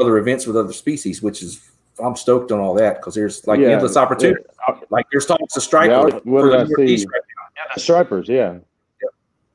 [0.00, 1.70] other events with other species, which is
[2.02, 3.68] I'm stoked on all that because there's like yeah.
[3.68, 4.42] endless opportunity.
[4.68, 4.76] Yeah.
[4.90, 7.08] Like there's talks of striper yeah, for the I Northeast see?
[7.12, 7.64] right now.
[7.74, 8.58] Yeah, stripers, yeah.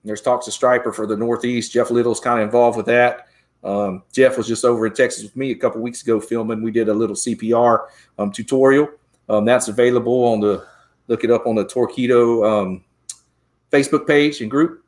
[0.04, 1.72] There's talks of striper for the Northeast.
[1.72, 3.28] Jeff Little's kind of involved with that.
[3.64, 6.64] Um, Jeff was just over in Texas with me a couple weeks ago filming.
[6.64, 7.86] We did a little CPR
[8.18, 8.88] um, tutorial.
[9.30, 10.66] Um, that's available on the
[11.12, 12.86] Look it up on the Torqeedo um,
[13.70, 14.86] Facebook page and group.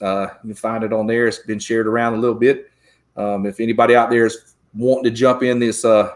[0.00, 1.26] Uh, you can find it on there.
[1.26, 2.70] It's been shared around a little bit.
[3.16, 6.14] Um, if anybody out there is wanting to jump in this uh,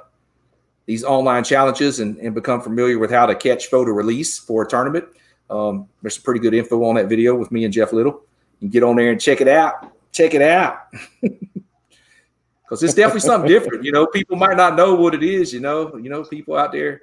[0.86, 4.68] these online challenges and, and become familiar with how to catch photo release for a
[4.68, 5.06] tournament,
[5.50, 8.22] um, there's some pretty good info on that video with me and Jeff Little.
[8.60, 9.90] You can get on there and check it out.
[10.12, 10.86] Check it out.
[11.20, 13.82] Because it's definitely something different.
[13.82, 15.96] You know, people might not know what it is, you know.
[15.96, 17.02] You know, people out there,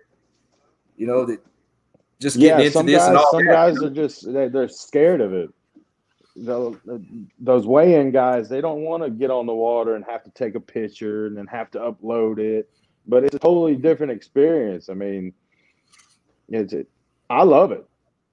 [0.96, 1.40] you know, that
[2.20, 4.68] just getting yeah, into some this guys, and all some guys are just they, are
[4.68, 5.50] scared of it
[6.38, 6.80] the,
[7.40, 10.56] those weigh-in guys they don't want to get on the water and have to take
[10.56, 12.70] a picture and then have to upload it
[13.08, 15.34] but it's a totally different experience i mean
[16.50, 16.88] it's it,
[17.30, 17.86] i love it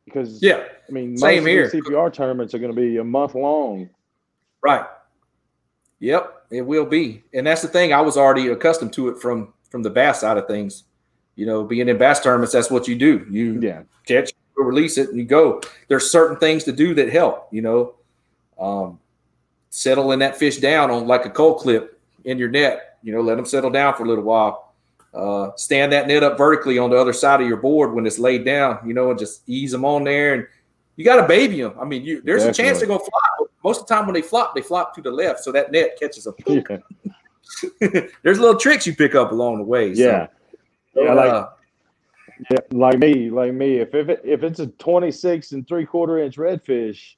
[0.04, 3.88] because yeah i mean same here cpr tournaments are going to be a month long
[4.62, 4.86] right
[6.00, 9.52] yep it will be and that's the thing i was already accustomed to it from
[9.70, 10.84] from the bass side of things
[11.36, 13.26] you know, being in bass tournaments, that's what you do.
[13.30, 13.82] You yeah.
[14.06, 15.60] catch, release it, and you go.
[15.88, 17.94] There's certain things to do that help, you know.
[18.58, 18.98] Um,
[19.70, 23.36] settling that fish down on like a cold clip in your net, you know, let
[23.36, 24.74] them settle down for a little while.
[25.14, 28.18] Uh, stand that net up vertically on the other side of your board when it's
[28.18, 30.34] laid down, you know, and just ease them on there.
[30.34, 30.46] And
[30.96, 31.74] you got to baby them.
[31.80, 32.64] I mean, you, there's Definitely.
[32.64, 33.50] a chance they're going to flop.
[33.64, 35.40] Most of the time when they flop, they flop to the left.
[35.40, 36.62] So that net catches a yeah.
[38.22, 39.94] there's little tricks you pick up along the way.
[39.94, 40.06] So.
[40.06, 40.26] Yeah.
[40.95, 41.12] Yeah.
[41.14, 41.49] Like,
[42.51, 43.76] yeah, like me, like me.
[43.76, 47.14] If if, it, if it's a 26 and three quarter inch redfish,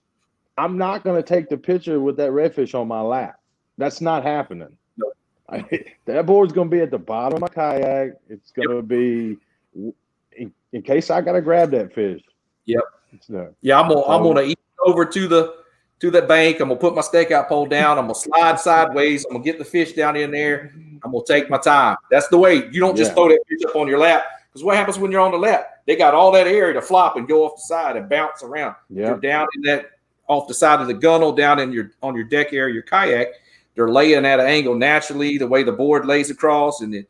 [0.58, 3.40] I'm not gonna take the picture with that redfish on my lap.
[3.78, 4.76] That's not happening.
[4.96, 5.12] No.
[5.48, 5.66] I,
[6.06, 8.14] that board's gonna be at the bottom of my kayak.
[8.28, 8.86] It's gonna yep.
[8.88, 9.36] be
[9.74, 12.22] in, in, case I gotta grab that fish.
[12.66, 12.80] Yep.
[13.20, 15.63] So, yeah, I'm gonna I'm gonna eat over to the
[16.00, 16.60] to the bank.
[16.60, 17.98] I'm gonna put my stakeout pole down.
[17.98, 19.24] I'm gonna slide sideways.
[19.26, 20.72] I'm gonna get the fish down in there.
[21.02, 21.96] I'm gonna take my time.
[22.10, 22.54] That's the way.
[22.70, 23.14] You don't just yeah.
[23.14, 25.70] throw that fish up on your lap because what happens when you're on the lap?
[25.86, 28.74] They got all that area to flop and go off the side and bounce around.
[28.88, 29.08] Yeah.
[29.08, 29.90] You're down in that
[30.26, 33.28] off the side of the gunnel, down in your on your deck area, your kayak.
[33.74, 37.06] They're laying at an angle naturally, the way the board lays across, and then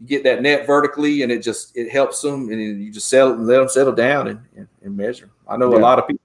[0.00, 3.36] you get that net vertically, and it just it helps them, and you just settle,
[3.36, 5.30] let them settle down and, and, and measure.
[5.48, 5.78] I know yeah.
[5.78, 6.21] a lot of people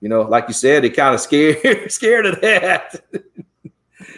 [0.00, 3.00] you know, like you said, they kind of scared scared of that.
[3.12, 3.22] it's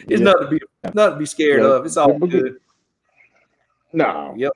[0.08, 0.18] yeah.
[0.18, 0.58] nothing to be
[0.94, 1.74] nothing to be scared yeah.
[1.74, 1.84] of.
[1.84, 2.58] It's all good.
[3.92, 4.32] No.
[4.36, 4.52] Yep.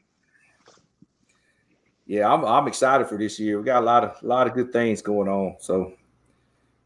[2.06, 3.58] Yeah, I'm I'm excited for this year.
[3.58, 5.56] We got a lot of a lot of good things going on.
[5.60, 5.94] So,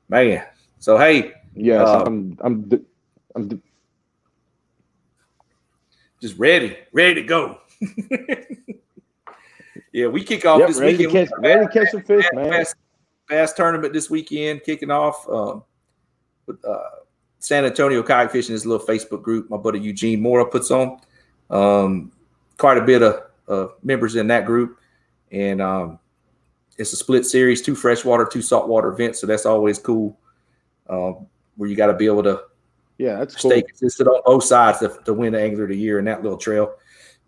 [0.09, 0.43] man.
[0.79, 1.35] So hey.
[1.55, 2.81] Yes, uh, I'm I'm d-
[3.35, 3.61] I'm d-
[6.23, 7.59] just ready, ready to go.
[9.93, 11.29] yeah, we kick off yep, this ready weekend.
[11.29, 12.49] To catch, ready to catch some fish, man.
[12.51, 12.77] Fast
[13.31, 15.27] bass tournament this weekend kicking off.
[15.29, 15.63] Um,
[16.47, 16.83] with, uh,
[17.39, 20.99] San Antonio kayak fishing is a little Facebook group my buddy Eugene Mora puts on.
[21.49, 22.13] Um,
[22.59, 24.79] quite a bit of members in that group,
[25.33, 25.99] and um,
[26.77, 29.21] it's a split series: two freshwater, two saltwater events.
[29.21, 30.19] So that's always cool,
[30.91, 31.27] um,
[31.57, 32.43] where you got to be able to
[32.99, 33.69] yeah, that's stay cool.
[33.69, 36.37] consistent on both sides to, to, win the angler of the year in that little
[36.39, 36.75] trail.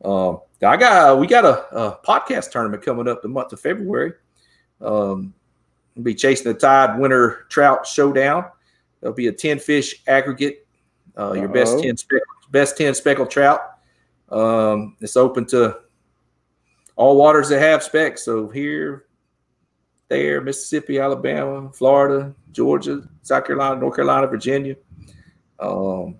[0.05, 4.13] Um, I got we got a, a, podcast tournament coming up the month of February.
[4.83, 5.33] Um,
[6.03, 8.47] be chasing the tide winter trout showdown.
[9.01, 10.67] There'll be a 10 fish aggregate,
[11.19, 11.97] uh, your best 10
[12.51, 13.61] best 10 speckled trout.
[14.31, 15.81] Um, it's open to
[16.97, 18.25] all waters that have specs.
[18.25, 19.05] So here,
[20.09, 24.77] there, Mississippi, Alabama, Florida, Georgia, South Carolina, North Carolina, Virginia.
[25.59, 26.17] Um,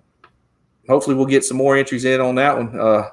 [0.89, 2.79] hopefully, we'll get some more entries in on that one.
[2.79, 3.09] Uh,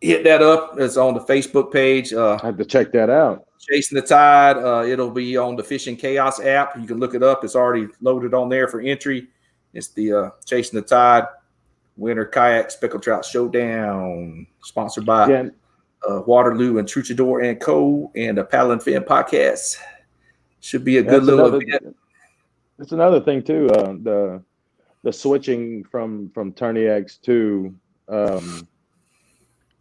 [0.00, 0.74] hit that up.
[0.78, 2.12] It's on the Facebook page.
[2.12, 3.46] Uh, I have to check that out.
[3.58, 4.56] Chasing the Tide.
[4.58, 6.76] Uh, it'll be on the Fishing Chaos app.
[6.80, 7.44] You can look it up.
[7.44, 9.28] It's already loaded on there for entry.
[9.72, 11.24] It's the uh, Chasing the Tide
[11.96, 15.46] Winter Kayak Speckled Trout Showdown, sponsored by
[16.08, 18.10] uh, Waterloo and Truchador and Co.
[18.14, 19.78] and the Paddle and Fin Podcast.
[20.60, 21.96] Should be a That's good little another, event.
[22.78, 23.68] It's another thing too.
[23.70, 24.42] Uh, the
[25.02, 27.74] the switching from from TourneyX to
[28.08, 28.66] um,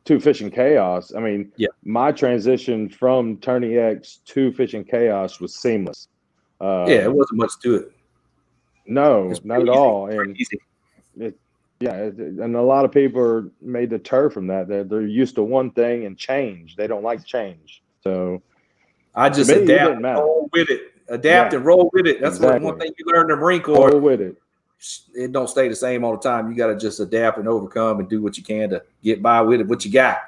[0.06, 1.70] to fishing Chaos, I mean, yeah.
[1.84, 6.08] my transition from TourneyX to fishing Chaos was seamless.
[6.62, 7.91] Uh, yeah, it wasn't much to it.
[8.86, 9.70] No, it not at easy.
[9.72, 10.08] all.
[10.10, 10.38] And
[11.18, 11.36] it,
[11.80, 14.68] yeah, it, and a lot of people are made to turn from that.
[14.68, 16.76] They're, they're used to one thing and change.
[16.76, 17.82] They don't like change.
[18.03, 18.43] So
[19.16, 20.82] I just adapt and roll with it.
[21.08, 21.58] Adapt yeah.
[21.58, 22.22] and roll with it.
[22.22, 22.64] That's exactly.
[22.64, 23.89] one thing you learn in the Marine Corps.
[23.89, 24.38] Roll with it
[25.14, 26.50] it don't stay the same all the time.
[26.50, 29.42] You got to just adapt and overcome and do what you can to get by
[29.42, 30.20] with it, what you got.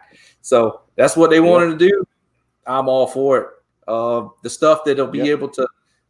[0.42, 1.72] So that's what they wanted yeah.
[1.74, 2.04] to do.
[2.66, 3.48] I'm all for it.
[3.88, 5.26] Uh, the stuff that they'll be yeah.
[5.26, 5.68] able to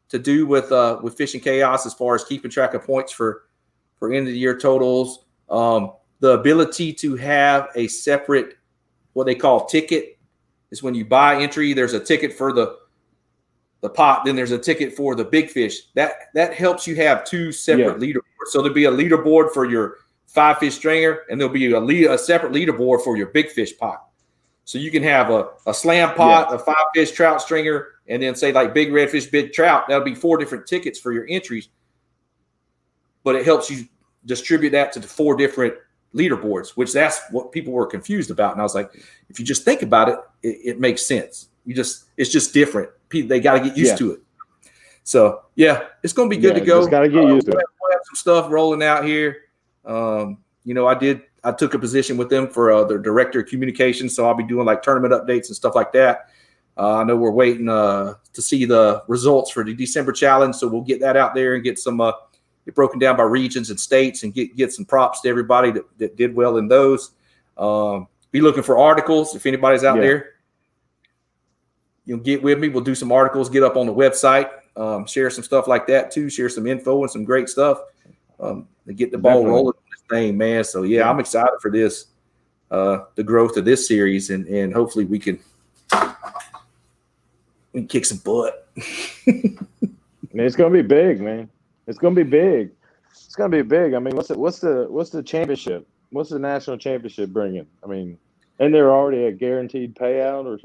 [0.10, 3.44] to do with uh, with fishing chaos as far as keeping track of points for
[4.00, 8.58] for end of the year totals, um, the ability to have a separate
[9.14, 10.18] what they call ticket
[10.72, 11.74] is when you buy entry.
[11.74, 12.78] There's a ticket for the
[13.82, 15.84] the pot, then there's a ticket for the big fish.
[15.94, 18.14] That that helps you have two separate yeah.
[18.14, 18.48] leaderboards.
[18.48, 19.98] So there'll be a leaderboard for your
[20.28, 23.78] five fish stringer, and there'll be a lead, a separate leaderboard for your big fish
[23.78, 24.04] pot.
[24.66, 26.56] So you can have a, a slam pot, yeah.
[26.56, 29.86] a five fish trout stringer, and then say like big redfish, big trout.
[29.88, 31.70] That'll be four different tickets for your entries.
[33.24, 33.86] But it helps you
[34.26, 35.76] distribute that to the four different
[36.16, 38.54] leaderboards, which that's what people were confused about.
[38.54, 38.90] And I was like,
[39.30, 41.50] if you just think about it, it, it makes sense.
[41.68, 42.90] You just it's just different.
[43.10, 43.96] People they got to get used yeah.
[43.98, 44.20] to it.
[45.04, 46.88] So yeah, it's gonna be good yeah, uh, to go.
[46.88, 47.64] Got to get used uh, to it.
[47.86, 49.38] we have some stuff rolling out here.
[49.86, 51.24] Um, you know, I did.
[51.44, 54.44] I took a position with them for uh, their director of communications, so I'll be
[54.46, 56.30] doing like tournament updates and stuff like that.
[56.78, 60.68] Uh, I know we're waiting uh, to see the results for the December challenge, so
[60.70, 62.14] we'll get that out there and get some uh,
[62.64, 65.84] get broken down by regions and states and get get some props to everybody that,
[66.00, 67.12] that did well in those.
[67.58, 70.02] Um, be looking for articles if anybody's out yeah.
[70.02, 70.34] there
[72.08, 72.70] you know, get with me.
[72.70, 76.10] We'll do some articles, get up on the website, um, share some stuff like that
[76.10, 77.80] too, share some info and some great stuff
[78.40, 79.52] um, to get the ball Definitely.
[79.52, 80.64] rolling this thing, man.
[80.64, 82.06] So yeah, yeah, I'm excited for this,
[82.72, 85.38] uh, the growth of this series, and and hopefully we can
[87.74, 88.70] we can kick some butt.
[89.26, 91.50] it's gonna be big, man.
[91.88, 92.72] It's gonna be big.
[93.12, 93.96] It's gonna be big.
[93.96, 95.86] I mean, what's the what's the what's the championship?
[96.12, 97.68] What's the national championship bringing?
[97.84, 98.18] I mean,
[98.60, 100.58] and they're already a guaranteed payout or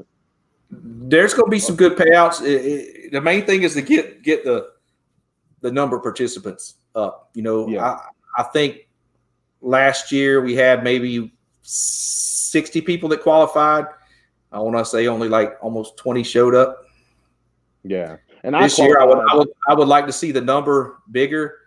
[0.81, 2.41] there's going to be some good payouts.
[2.41, 4.71] It, it, the main thing is to get get the
[5.61, 7.29] the number of participants up.
[7.33, 7.85] You know, yeah.
[7.91, 7.99] I,
[8.39, 8.87] I think
[9.61, 13.85] last year we had maybe 60 people that qualified.
[14.51, 16.83] I want to say only like almost 20 showed up.
[17.83, 18.17] Yeah.
[18.43, 21.01] And this I year I would, I would I would like to see the number
[21.11, 21.59] bigger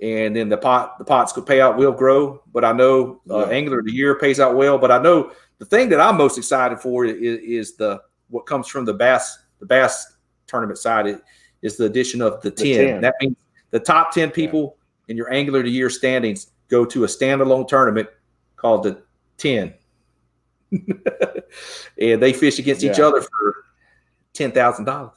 [0.00, 2.42] and then the pot the pots could pay out will grow.
[2.52, 3.46] But I know uh, yeah.
[3.46, 4.78] angler of the year pays out well.
[4.78, 8.00] But I know the thing that I'm most excited for is, is the
[8.32, 10.16] what comes from the bass the bass
[10.46, 11.20] tournament side
[11.62, 12.86] is, the addition of the, the 10.
[12.94, 13.00] 10.
[13.02, 13.36] That means
[13.70, 14.76] the top 10 people
[15.06, 15.12] yeah.
[15.12, 18.08] in your angler of the year standings go to a standalone tournament
[18.56, 19.02] called the
[19.36, 19.72] 10.
[20.72, 22.90] and they fish against yeah.
[22.90, 23.54] each other for
[24.34, 25.12] $10,000.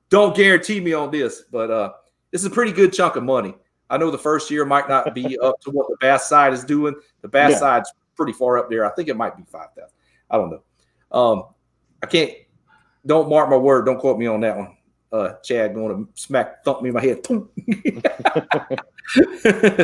[0.10, 1.92] don't guarantee me on this, but uh,
[2.32, 3.54] this is a pretty good chunk of money.
[3.90, 6.64] I know the first year might not be up to what the Bass side is
[6.64, 6.94] doing.
[7.22, 7.58] The Bass yeah.
[7.60, 8.86] side's pretty far up there.
[8.86, 9.94] I think it might be five thousand.
[10.30, 10.62] I don't know.
[11.12, 11.44] Um,
[12.04, 12.32] I can't.
[13.06, 13.86] Don't mark my word.
[13.86, 14.76] Don't quote me on that one.
[15.12, 17.18] Uh, Chad going to smack thump me in my head.
[19.44, 19.80] but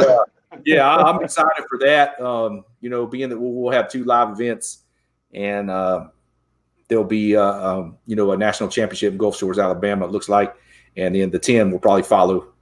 [0.00, 0.24] uh,
[0.64, 2.18] yeah, I, am excited for that.
[2.20, 4.84] Um, you know, being that we'll, we'll, have two live events,
[5.34, 6.06] and uh,
[6.88, 10.06] there'll be uh, um, you know a national championship in Gulf Shores, Alabama.
[10.06, 10.54] It looks like,
[10.96, 12.54] and then the ten will probably follow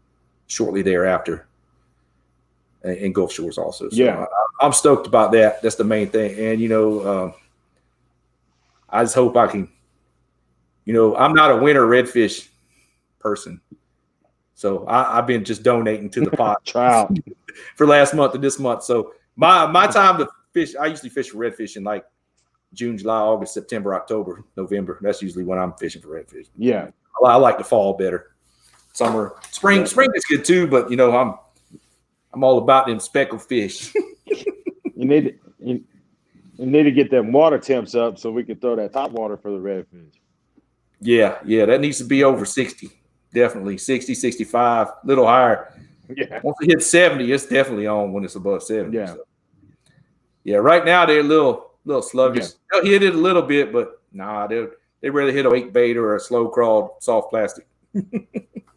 [0.54, 1.46] shortly thereafter
[2.84, 3.88] in Gulf Shores also.
[3.90, 4.24] So yeah.
[4.60, 5.60] I, am stoked about that.
[5.62, 6.38] That's the main thing.
[6.38, 7.34] And, you know, um,
[8.88, 9.68] I just hope I can,
[10.84, 12.46] you know, I'm not a winter redfish
[13.18, 13.60] person.
[14.54, 17.10] So I, have been just donating to the pot trout
[17.74, 18.84] for last month and this month.
[18.84, 22.04] So my my time to fish, I usually fish for redfish in like
[22.74, 24.98] June, July, August, September, October, November.
[25.00, 26.46] That's usually when I'm fishing for redfish.
[26.56, 26.88] Yeah,
[27.24, 28.33] I, I like the fall better
[28.94, 29.34] summer.
[29.50, 31.34] Spring, spring is good too, but you know, I'm
[32.32, 33.94] I'm all about them speckled fish.
[34.24, 34.54] you
[34.96, 35.84] need to, you,
[36.56, 39.36] you need to get them water temps up so we can throw that top water
[39.36, 40.14] for the redfish.
[41.00, 42.88] Yeah, yeah, that needs to be over 60.
[43.32, 45.72] Definitely 60, 65, little higher.
[46.16, 46.40] Yeah.
[46.42, 48.96] Once it hits 70, it's definitely on when it's above 70.
[48.96, 49.06] Yeah.
[49.06, 49.24] So.
[50.44, 52.44] Yeah, right now they're a little little sluggish.
[52.44, 52.80] Yeah.
[52.80, 54.64] They'll hit it a little bit, but nah, they
[55.00, 57.66] they really hit a wake bait or a slow crawled soft plastic.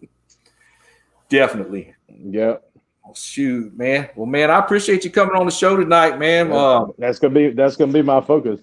[1.29, 1.93] Definitely.
[2.07, 2.63] Yep.
[3.05, 4.09] Oh, shoot, man.
[4.15, 6.51] Well, man, I appreciate you coming on the show tonight, man.
[6.51, 8.59] Um, that's gonna be that's gonna be my focus.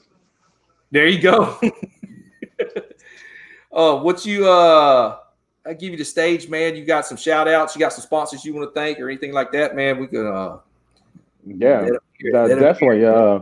[0.90, 1.58] There you go.
[3.72, 5.16] uh, what you uh
[5.66, 6.76] I give you the stage, man.
[6.76, 9.32] You got some shout outs, you got some sponsors you want to thank or anything
[9.32, 9.98] like that, man.
[9.98, 10.58] We could uh
[11.46, 11.88] yeah,
[12.32, 13.04] definitely.
[13.06, 13.40] Uh,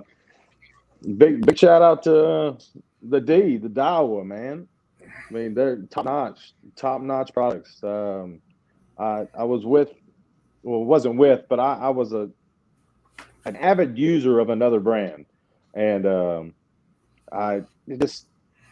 [1.16, 2.56] big big shout out to uh,
[3.02, 4.66] the D, the Daiwa man.
[5.00, 7.82] I mean, they're top notch, top notch products.
[7.84, 8.41] Um,
[8.98, 9.90] uh, I was with,
[10.62, 12.30] well, wasn't with, but I, I was a
[13.44, 15.26] an avid user of another brand,
[15.74, 16.54] and um,
[17.32, 17.62] I
[18.00, 18.26] just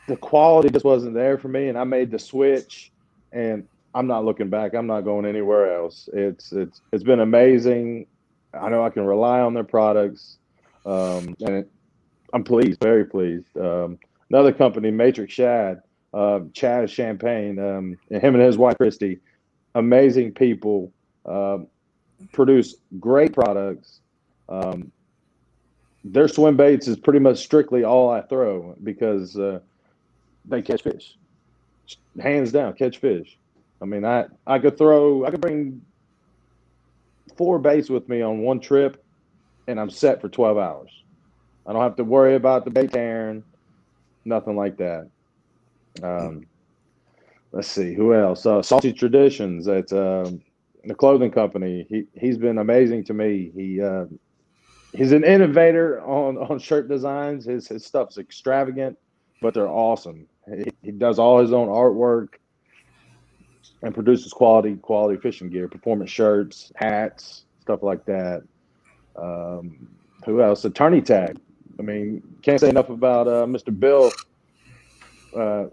[0.07, 2.93] the quality just wasn't there for me, and I made the switch,
[3.33, 4.75] and I'm not looking back.
[4.75, 6.09] I'm not going anywhere else.
[6.13, 8.07] It's it's it's been amazing.
[8.55, 10.39] I know I can rely on their products,
[10.87, 11.71] um, and it,
[12.33, 13.47] I'm pleased, very pleased.
[13.59, 13.99] Um,
[14.29, 15.83] another company, Matrix Shad,
[16.15, 19.19] uh, Chad Champagne, um, and him and his wife Christy
[19.75, 20.91] amazing people
[21.27, 21.59] uh,
[22.33, 24.01] produce great products.
[24.49, 24.91] Um,
[26.05, 29.61] their swim baits is pretty much strictly all I throw because uh,
[30.47, 31.17] they catch fish,
[32.21, 33.37] hands down, catch fish.
[33.83, 35.81] I mean, I I could throw, I could bring
[37.37, 39.03] four baits with me on one trip,
[39.69, 40.91] and I'm set for 12 hours.
[41.67, 43.45] I don't have to worry about the bait tearing,
[44.25, 45.09] nothing like that.
[46.03, 46.47] Um,
[47.53, 48.47] let's see who else.
[48.47, 50.31] Uh, Salty Traditions at uh,
[50.85, 51.87] the clothing company.
[51.89, 53.51] He he's been amazing to me.
[53.55, 54.07] He uh,
[54.93, 57.45] he's an innovator on on shirt designs.
[57.45, 58.99] His his stuff's extravagant,
[59.43, 60.27] but they're awesome.
[60.47, 62.35] He, he does all his own artwork
[63.83, 68.43] and produces quality quality fishing gear, performance shirts, hats, stuff like that.
[69.17, 69.89] Um,
[70.25, 70.65] who else?
[70.65, 71.39] Attorney Tag.
[71.79, 73.79] I mean, can't say enough about uh, Mr.
[73.79, 74.13] Bill.
[75.35, 75.67] Uh,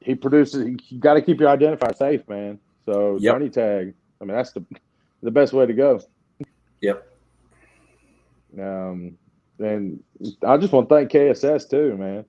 [0.00, 0.66] he produces.
[0.88, 2.58] You got to keep your identifier safe, man.
[2.86, 3.34] So yep.
[3.34, 3.94] Tony Tag.
[4.20, 4.64] I mean, that's the
[5.22, 6.00] the best way to go.
[6.80, 7.06] Yep.
[8.58, 9.16] Um,
[9.58, 10.02] and
[10.46, 12.24] I just want to thank KSS too, man.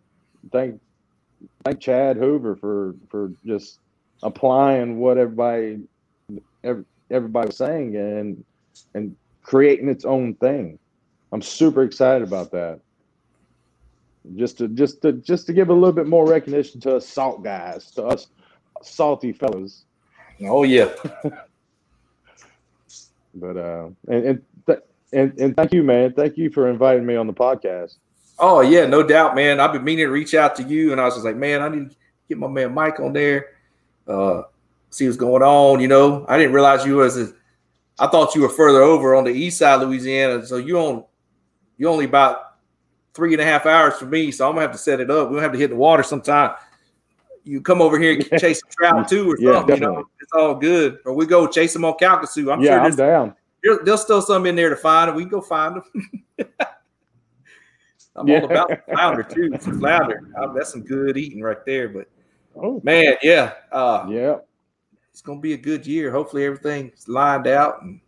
[0.52, 0.80] Thank
[1.66, 3.80] thank Chad Hoover for for just
[4.24, 5.80] applying what everybody
[6.64, 8.44] every, everybody was saying and
[8.94, 10.78] and creating its own thing.
[11.32, 12.82] I'm super excited about that
[14.36, 17.44] just to just to just to give a little bit more recognition to us salt
[17.44, 18.28] guys, to us
[18.82, 19.84] salty fellas.
[20.44, 20.90] Oh yeah.
[23.36, 24.80] but uh, and and, th-
[25.14, 26.14] and and thank you, man.
[26.14, 27.96] Thank you for inviting me on the podcast.
[28.40, 29.60] Oh yeah, no doubt, man.
[29.60, 31.70] I've been meaning to reach out to you, and I was just like, man, I
[31.70, 31.96] need to
[32.30, 33.48] get my man Mike on there,
[34.08, 34.42] uh,
[34.90, 35.80] see what's going on.
[35.80, 37.18] You know, I didn't realize you was.
[37.18, 37.30] A,
[38.00, 40.44] I thought you were further over on the east side, Louisiana.
[40.48, 41.04] So you on,
[41.78, 42.51] you only about
[43.14, 45.30] three and a half hours for me, so I'm gonna have to set it up.
[45.30, 46.56] We'll have to hit the water sometime.
[47.44, 49.76] You come over here and chase a trout too, or yeah, something.
[49.76, 49.76] Definitely.
[49.96, 51.00] You know, it's all good.
[51.06, 52.52] Or we go chase them on Calcasieu.
[52.54, 53.36] I'm yeah, sure I'm down.
[53.64, 55.14] There, there's still some in there to find.
[55.16, 56.48] We can go find them.
[58.16, 58.40] I'm yeah.
[58.40, 59.52] all about the flounder too.
[59.60, 61.88] Some flounder, uh, that's some good eating right there.
[61.90, 62.10] But
[62.56, 62.80] oh.
[62.84, 64.36] man, yeah, uh, yeah,
[65.12, 66.12] it's gonna be a good year.
[66.12, 68.00] Hopefully, everything's lined out and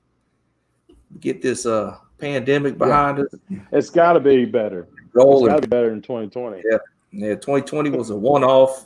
[1.19, 3.57] get this uh pandemic behind yeah.
[3.59, 3.63] us.
[3.73, 4.87] It's got to be better.
[5.13, 5.45] Rolling.
[5.45, 6.61] It's got to be better than 2020.
[6.71, 6.77] Yeah.
[7.11, 7.35] Yeah.
[7.35, 8.85] 2020 was a one off,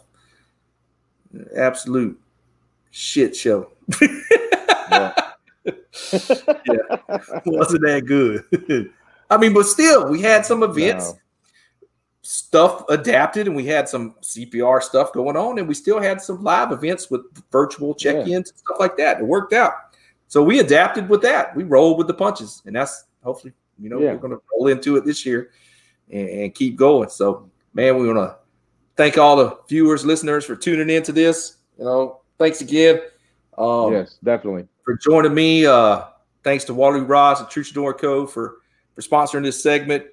[1.56, 2.20] absolute
[2.92, 3.72] shit show.
[4.02, 5.14] yeah.
[5.66, 5.70] yeah.
[7.46, 8.90] Wasn't that good.
[9.30, 11.12] I mean, but still, we had some events.
[11.14, 11.20] No.
[12.24, 16.44] Stuff adapted, and we had some CPR stuff going on, and we still had some
[16.44, 17.22] live events with
[17.54, 18.36] virtual check-ins yeah.
[18.38, 19.20] and stuff like that.
[19.20, 19.74] It worked out.
[20.28, 21.56] So we adapted with that.
[21.56, 24.14] We rolled with the punches, and that's hopefully, you know, yeah.
[24.14, 25.52] we're going to roll into it this year
[26.12, 27.10] and, and keep going.
[27.10, 28.38] So, man, we want to
[28.96, 31.58] thank all the viewers, listeners for tuning into this.
[31.78, 33.02] You know, thanks again.
[33.58, 35.66] Um, yes, definitely for joining me.
[35.66, 36.04] Uh,
[36.44, 38.26] thanks to Waterloo Rods and Truchador Co.
[38.26, 38.58] for
[38.96, 40.04] for sponsoring this segment.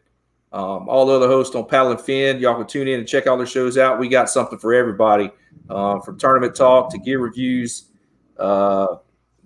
[0.53, 3.27] Um, all the other hosts on Paddle and Fin, y'all can tune in and check
[3.27, 3.99] all their shows out.
[3.99, 5.31] We got something for everybody,
[5.69, 7.87] uh, from tournament talk to gear reviews,
[8.39, 8.97] uh,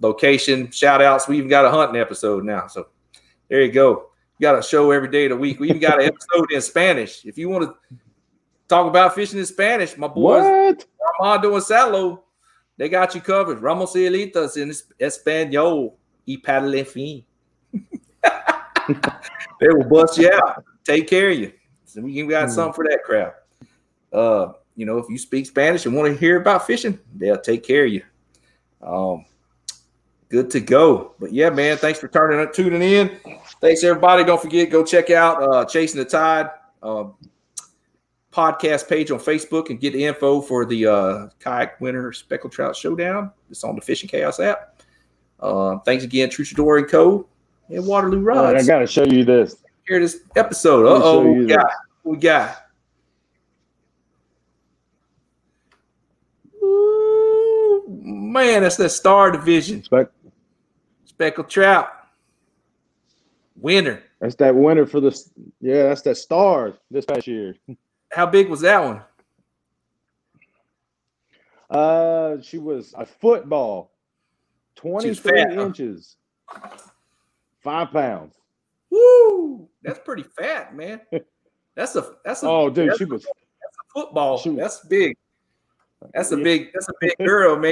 [0.03, 1.27] location shout outs.
[1.27, 2.89] We even got a hunting episode now, so
[3.49, 4.09] there you go.
[4.39, 5.59] You got a show every day of the week.
[5.59, 7.25] We even got an episode in Spanish.
[7.25, 7.97] If you want to
[8.69, 10.85] talk about fishing in Spanish, my boys what?
[11.21, 12.25] Armando and Salo,
[12.77, 13.61] they got you covered.
[13.61, 15.97] Ramos y elitas in Espanol
[16.27, 17.25] y paddle fin.
[17.73, 20.63] they will bust you out.
[20.85, 21.53] Take care of you.
[21.87, 22.51] So we got mm.
[22.51, 23.33] something for that crowd.
[24.13, 27.63] Uh, you know, if you speak Spanish and want to hear about fishing, they'll take
[27.65, 28.03] care of you.
[28.83, 29.25] Um,
[30.29, 31.15] good to go.
[31.19, 33.19] But yeah, man, thanks for turning tuning in.
[33.61, 34.25] Thanks everybody.
[34.25, 36.51] Don't forget, go check out uh, Chasing the Tide
[36.83, 37.05] uh,
[38.33, 42.77] podcast page on Facebook and get the info for the uh, kayak winter speckled trout
[42.77, 43.31] showdown.
[43.51, 44.83] It's on the Fishing Chaos app.
[45.41, 47.27] Uh, thanks again, Truchador and Co.
[47.69, 48.55] and Waterloo Rods.
[48.55, 49.57] Right, I gotta show you this.
[49.87, 50.85] Here this episode.
[50.87, 51.63] Uh oh, yeah.
[52.05, 52.65] we got.
[56.63, 59.83] Ooh, man, that's that star division
[61.19, 61.89] speckled trout.
[63.57, 64.01] Winner.
[64.21, 65.11] That's that winner for the
[65.61, 67.57] Yeah, that's that star this past year.
[68.13, 69.03] How big was that one?
[71.69, 73.91] Uh, she was a football,
[74.77, 76.17] twenty-three inches,
[76.47, 76.69] huh?
[77.63, 78.37] five pounds.
[78.91, 79.69] Woo!
[79.83, 81.01] That's pretty fat, man.
[81.75, 84.37] That's a that's a oh, dude, she was that's a football.
[84.39, 85.17] She, that's big.
[86.15, 86.43] That's a yeah.
[86.43, 87.71] big that's a big girl, man.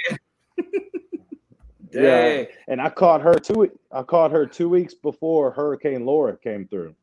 [2.03, 2.41] Dang.
[2.41, 2.45] Yeah.
[2.69, 6.95] And I caught her two I caught her two weeks before Hurricane Laura came through.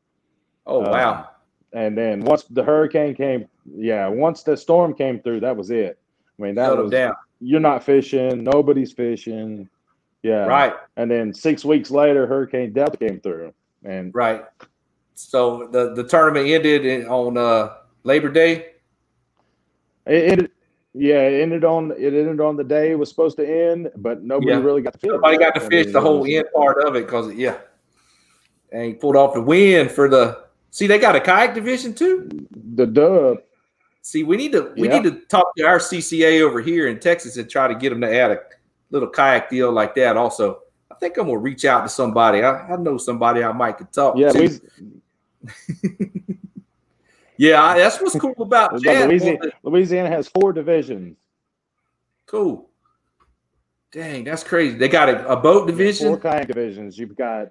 [0.66, 1.28] Oh uh, wow.
[1.74, 6.00] and then once the hurricane came, yeah, once the storm came through, that was it.
[6.40, 7.14] I mean, that was down.
[7.42, 9.68] you're not fishing, nobody's fishing.
[10.24, 10.46] Yeah.
[10.46, 10.74] Right.
[10.96, 13.54] And then six weeks later, Hurricane Delta came through.
[13.84, 14.46] And right.
[15.16, 17.74] So the, the tournament ended on uh,
[18.06, 18.68] Labor Day.
[20.08, 20.53] It, it
[20.96, 24.24] yeah, it ended on it ended on the day it was supposed to end, but
[24.24, 24.60] nobody yeah.
[24.60, 25.10] really got to fish.
[25.10, 27.58] Nobody got to fish the whole end part of it because yeah,
[28.72, 30.44] and he pulled off the win for the.
[30.70, 32.30] See, they got a kayak division too.
[32.76, 33.38] The dub.
[34.04, 35.00] See, we need to we yeah.
[35.00, 38.02] need to talk to our CCA over here in Texas and try to get them
[38.02, 38.40] to add a
[38.92, 40.16] little kayak deal like that.
[40.16, 40.60] Also,
[40.92, 42.44] I think I'm gonna reach out to somebody.
[42.44, 44.62] I, I know somebody I might could talk yeah, to.
[44.62, 46.20] We,
[47.44, 51.18] Yeah, that's what's cool about Louisiana, Louisiana has four divisions.
[52.26, 52.70] Cool.
[53.92, 54.78] Dang, that's crazy.
[54.78, 56.08] They got a, a boat division.
[56.08, 56.98] Four kayak divisions.
[56.98, 57.48] You've got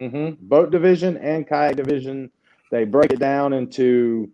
[0.00, 2.30] mm-hmm, boat division and kayak division.
[2.70, 4.30] They break it down into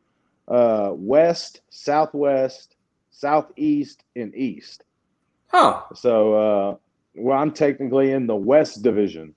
[0.47, 2.77] uh, west, southwest,
[3.11, 4.85] southeast, and east.
[5.49, 5.83] Huh.
[5.97, 6.77] So, uh,
[7.17, 9.35] well, I'm technically in the west division.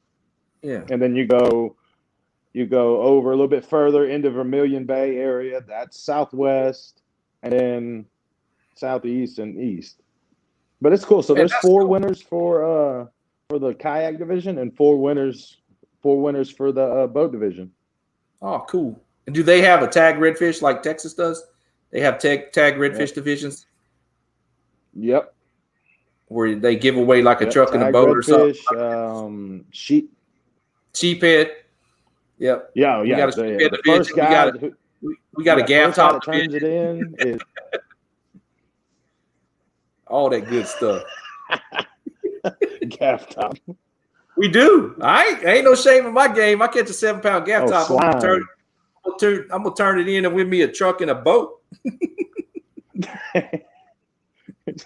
[0.61, 0.83] Yeah.
[0.91, 1.75] And then you go
[2.53, 5.61] you go over a little bit further into Vermilion Bay area.
[5.67, 7.01] That's southwest,
[7.41, 8.05] and then
[8.75, 10.03] southeast and east.
[10.79, 11.23] But it's cool.
[11.23, 11.89] So there's four cool.
[11.89, 12.63] winners for
[13.01, 13.05] uh
[13.49, 15.57] for the kayak division and four winners
[16.01, 17.71] four winners for the uh, boat division.
[18.41, 19.01] Oh, cool.
[19.25, 21.43] And do they have a tag redfish like Texas does?
[21.89, 23.15] They have tag tag redfish yep.
[23.15, 23.65] divisions.
[24.95, 25.33] Yep.
[26.27, 27.53] Where they give away like a yep.
[27.53, 28.79] truck and a boat redfish, or something.
[28.81, 30.11] Um, sheep.
[30.93, 31.49] Sheephead.
[32.39, 32.71] Yep.
[32.75, 33.01] Yeah.
[33.01, 33.01] Yeah.
[33.01, 34.29] We got the, the, the first guy.
[34.45, 34.73] We got, who,
[35.35, 36.23] we, got a gaff top.
[36.23, 37.15] Turns it in.
[37.19, 37.41] Is,
[40.07, 41.03] all that good stuff.
[42.89, 43.57] gaff top.
[44.35, 44.95] We do.
[45.01, 46.61] I ain't, ain't, no shame in my game.
[46.61, 47.91] I catch a seven pound gaff oh, top.
[47.91, 48.43] I'm gonna, turn,
[49.05, 51.15] I'm, gonna turn, I'm gonna turn it in and win me a truck and a
[51.15, 51.61] boat.
[51.85, 51.95] then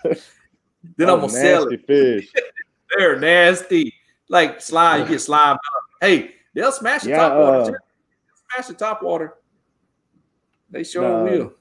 [0.03, 1.87] oh, I'm gonna sell it.
[1.87, 2.31] Fish.
[2.97, 3.93] They're nasty.
[4.29, 5.57] Like slime, you get slime.
[6.01, 7.61] Hey, They'll smash the yeah, top water.
[7.61, 9.35] Uh, they smash the top water.
[10.71, 11.53] They sure will.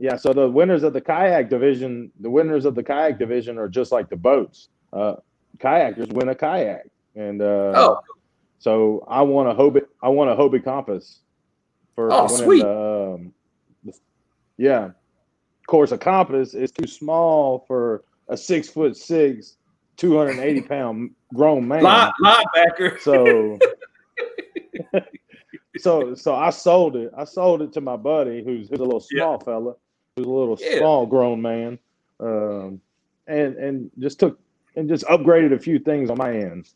[0.00, 3.68] Yeah, so the winners of the kayak division, the winners of the kayak division are
[3.68, 4.68] just like the boats.
[4.92, 5.14] Uh,
[5.58, 7.98] kayakers win a kayak, and uh, oh,
[8.58, 9.84] so I want a Hobie.
[10.02, 11.20] I want a Hobie Compass
[11.94, 12.64] for oh, sweet.
[12.64, 13.32] um,
[14.56, 19.54] yeah, of course, a compass is too small for a six foot six,
[19.96, 21.84] two hundred and eighty pound grown man.
[21.84, 23.00] Linebacker.
[23.02, 23.56] So
[25.78, 27.10] so so I sold it.
[27.16, 29.44] I sold it to my buddy who's, who's a little small yeah.
[29.44, 29.74] fella,
[30.16, 30.78] who's a little yeah.
[30.78, 31.78] small grown man.
[32.18, 32.80] Um,
[33.26, 34.38] and and just took
[34.76, 36.68] and just upgraded a few things on my end.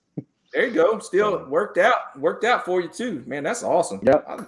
[0.53, 0.99] There you go.
[1.01, 3.43] Still worked out, worked out for you too, man.
[3.43, 4.01] That's awesome.
[4.05, 4.25] Yep.
[4.29, 4.45] I,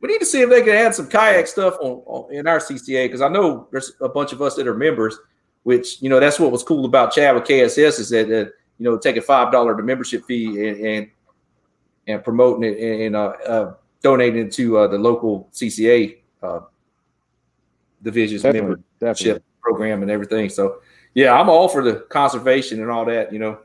[0.00, 2.58] we need to see if they can add some kayak stuff on, on in our
[2.58, 5.16] CCA because I know there's a bunch of us that are members.
[5.64, 8.44] Which you know that's what was cool about Chad with KSS is that uh,
[8.78, 11.10] you know taking five dollar the membership fee and, and
[12.06, 16.16] and promoting it and, uh, uh, donating it to uh, the local CCA
[18.02, 19.42] division's definitely, membership definitely.
[19.62, 20.48] program and everything.
[20.48, 20.78] So,
[21.14, 23.32] yeah, I'm all for the conservation and all that.
[23.32, 23.58] You know,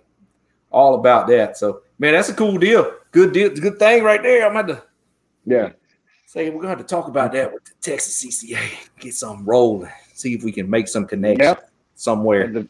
[0.72, 1.58] all about that.
[1.58, 2.92] So, man, that's a cool deal.
[3.12, 3.50] Good deal.
[3.50, 4.50] Good thing right there.
[4.50, 4.84] I'm at the
[5.46, 5.70] Yeah.
[6.26, 8.60] Say we're gonna have to talk about that with the Texas CCA.
[9.00, 9.90] Get some rolling.
[10.16, 11.70] See if we can make some connection yep.
[11.94, 12.66] somewhere.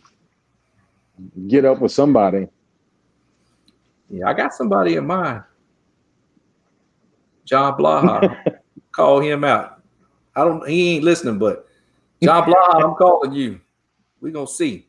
[1.48, 2.48] Get up with somebody.
[4.10, 5.44] Yeah, I got somebody in mind.
[7.46, 8.58] John Blaha,
[8.92, 9.80] call him out.
[10.36, 10.68] I don't.
[10.68, 11.68] He ain't listening, but
[12.22, 13.62] John Blaha, I'm calling you.
[14.20, 14.88] We gonna see.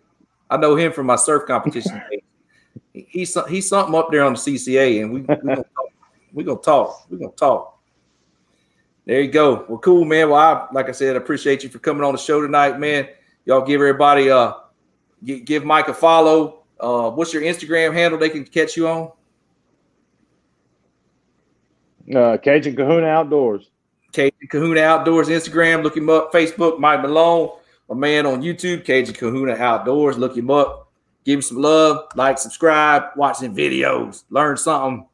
[0.50, 2.02] I know him from my surf competition.
[2.92, 5.20] he's he's something up there on the CCA, and we
[6.32, 7.08] we gonna talk.
[7.08, 7.12] We gonna talk.
[7.12, 7.72] We gonna talk.
[9.04, 9.64] There you go.
[9.68, 10.30] Well, cool, man.
[10.30, 13.06] Well, I like I said, appreciate you for coming on the show tonight, man.
[13.44, 14.54] Y'all give everybody uh
[15.24, 16.62] give Mike a follow.
[16.80, 18.18] Uh, what's your Instagram handle?
[18.18, 19.12] They can catch you on.
[22.14, 23.70] Uh, Cajun Kahuna Outdoors.
[24.12, 25.82] Cajun Kahuna Outdoors Instagram.
[25.82, 26.32] Look him up.
[26.32, 27.50] Facebook, Mike Malone.
[27.88, 30.18] My man on YouTube, Cajun Kahuna Outdoors.
[30.18, 30.90] Look him up.
[31.24, 32.06] Give him some love.
[32.14, 33.04] Like, subscribe.
[33.16, 34.24] Watch some videos.
[34.30, 35.06] Learn something.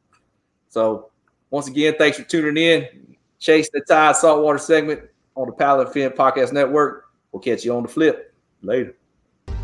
[0.69, 1.09] So,
[1.49, 3.15] once again, thanks for tuning in.
[3.39, 5.01] Chase the Tide Saltwater segment
[5.35, 7.05] on the Paddle Fin Podcast Network.
[7.31, 8.33] We'll catch you on the flip.
[8.61, 8.95] Later.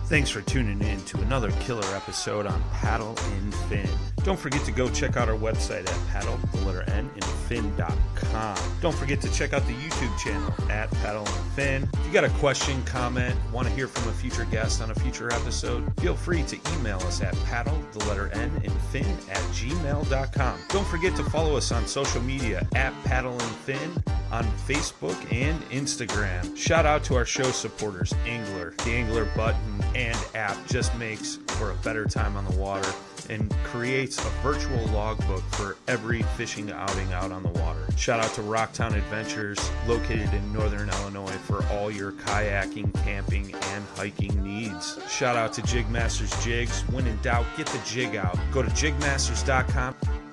[0.06, 3.88] Thanks for tuning in to another killer episode on Paddle and Fin.
[4.24, 8.58] Don't forget to go check out our website at paddle, the letter N, in paddleandfin.com.
[8.82, 11.90] Don't forget to check out the YouTube channel at Paddle and Fin.
[11.94, 14.96] If you got a question, comment, want to hear from a future guest on a
[14.96, 19.42] future episode, feel free to email us at paddle, the letter N, and fin at
[19.54, 20.60] gmail.com.
[20.70, 25.60] Don't forget to follow us on social media at Paddle and Fin on Facebook and
[25.70, 26.56] Instagram.
[26.56, 31.72] Shout out to our show supporters, Anglr, the Anglr button, and app just makes for
[31.72, 32.90] a better time on the water
[33.30, 37.80] and creates a virtual logbook for every fishing outing out on on the water.
[37.98, 43.86] Shout out to Rocktown Adventures, located in northern Illinois, for all your kayaking, camping, and
[43.96, 44.98] hiking needs.
[45.10, 46.82] Shout out to Jigmasters Jigs.
[46.90, 48.38] When in doubt, get the jig out.
[48.52, 50.29] Go to jigmasters.com.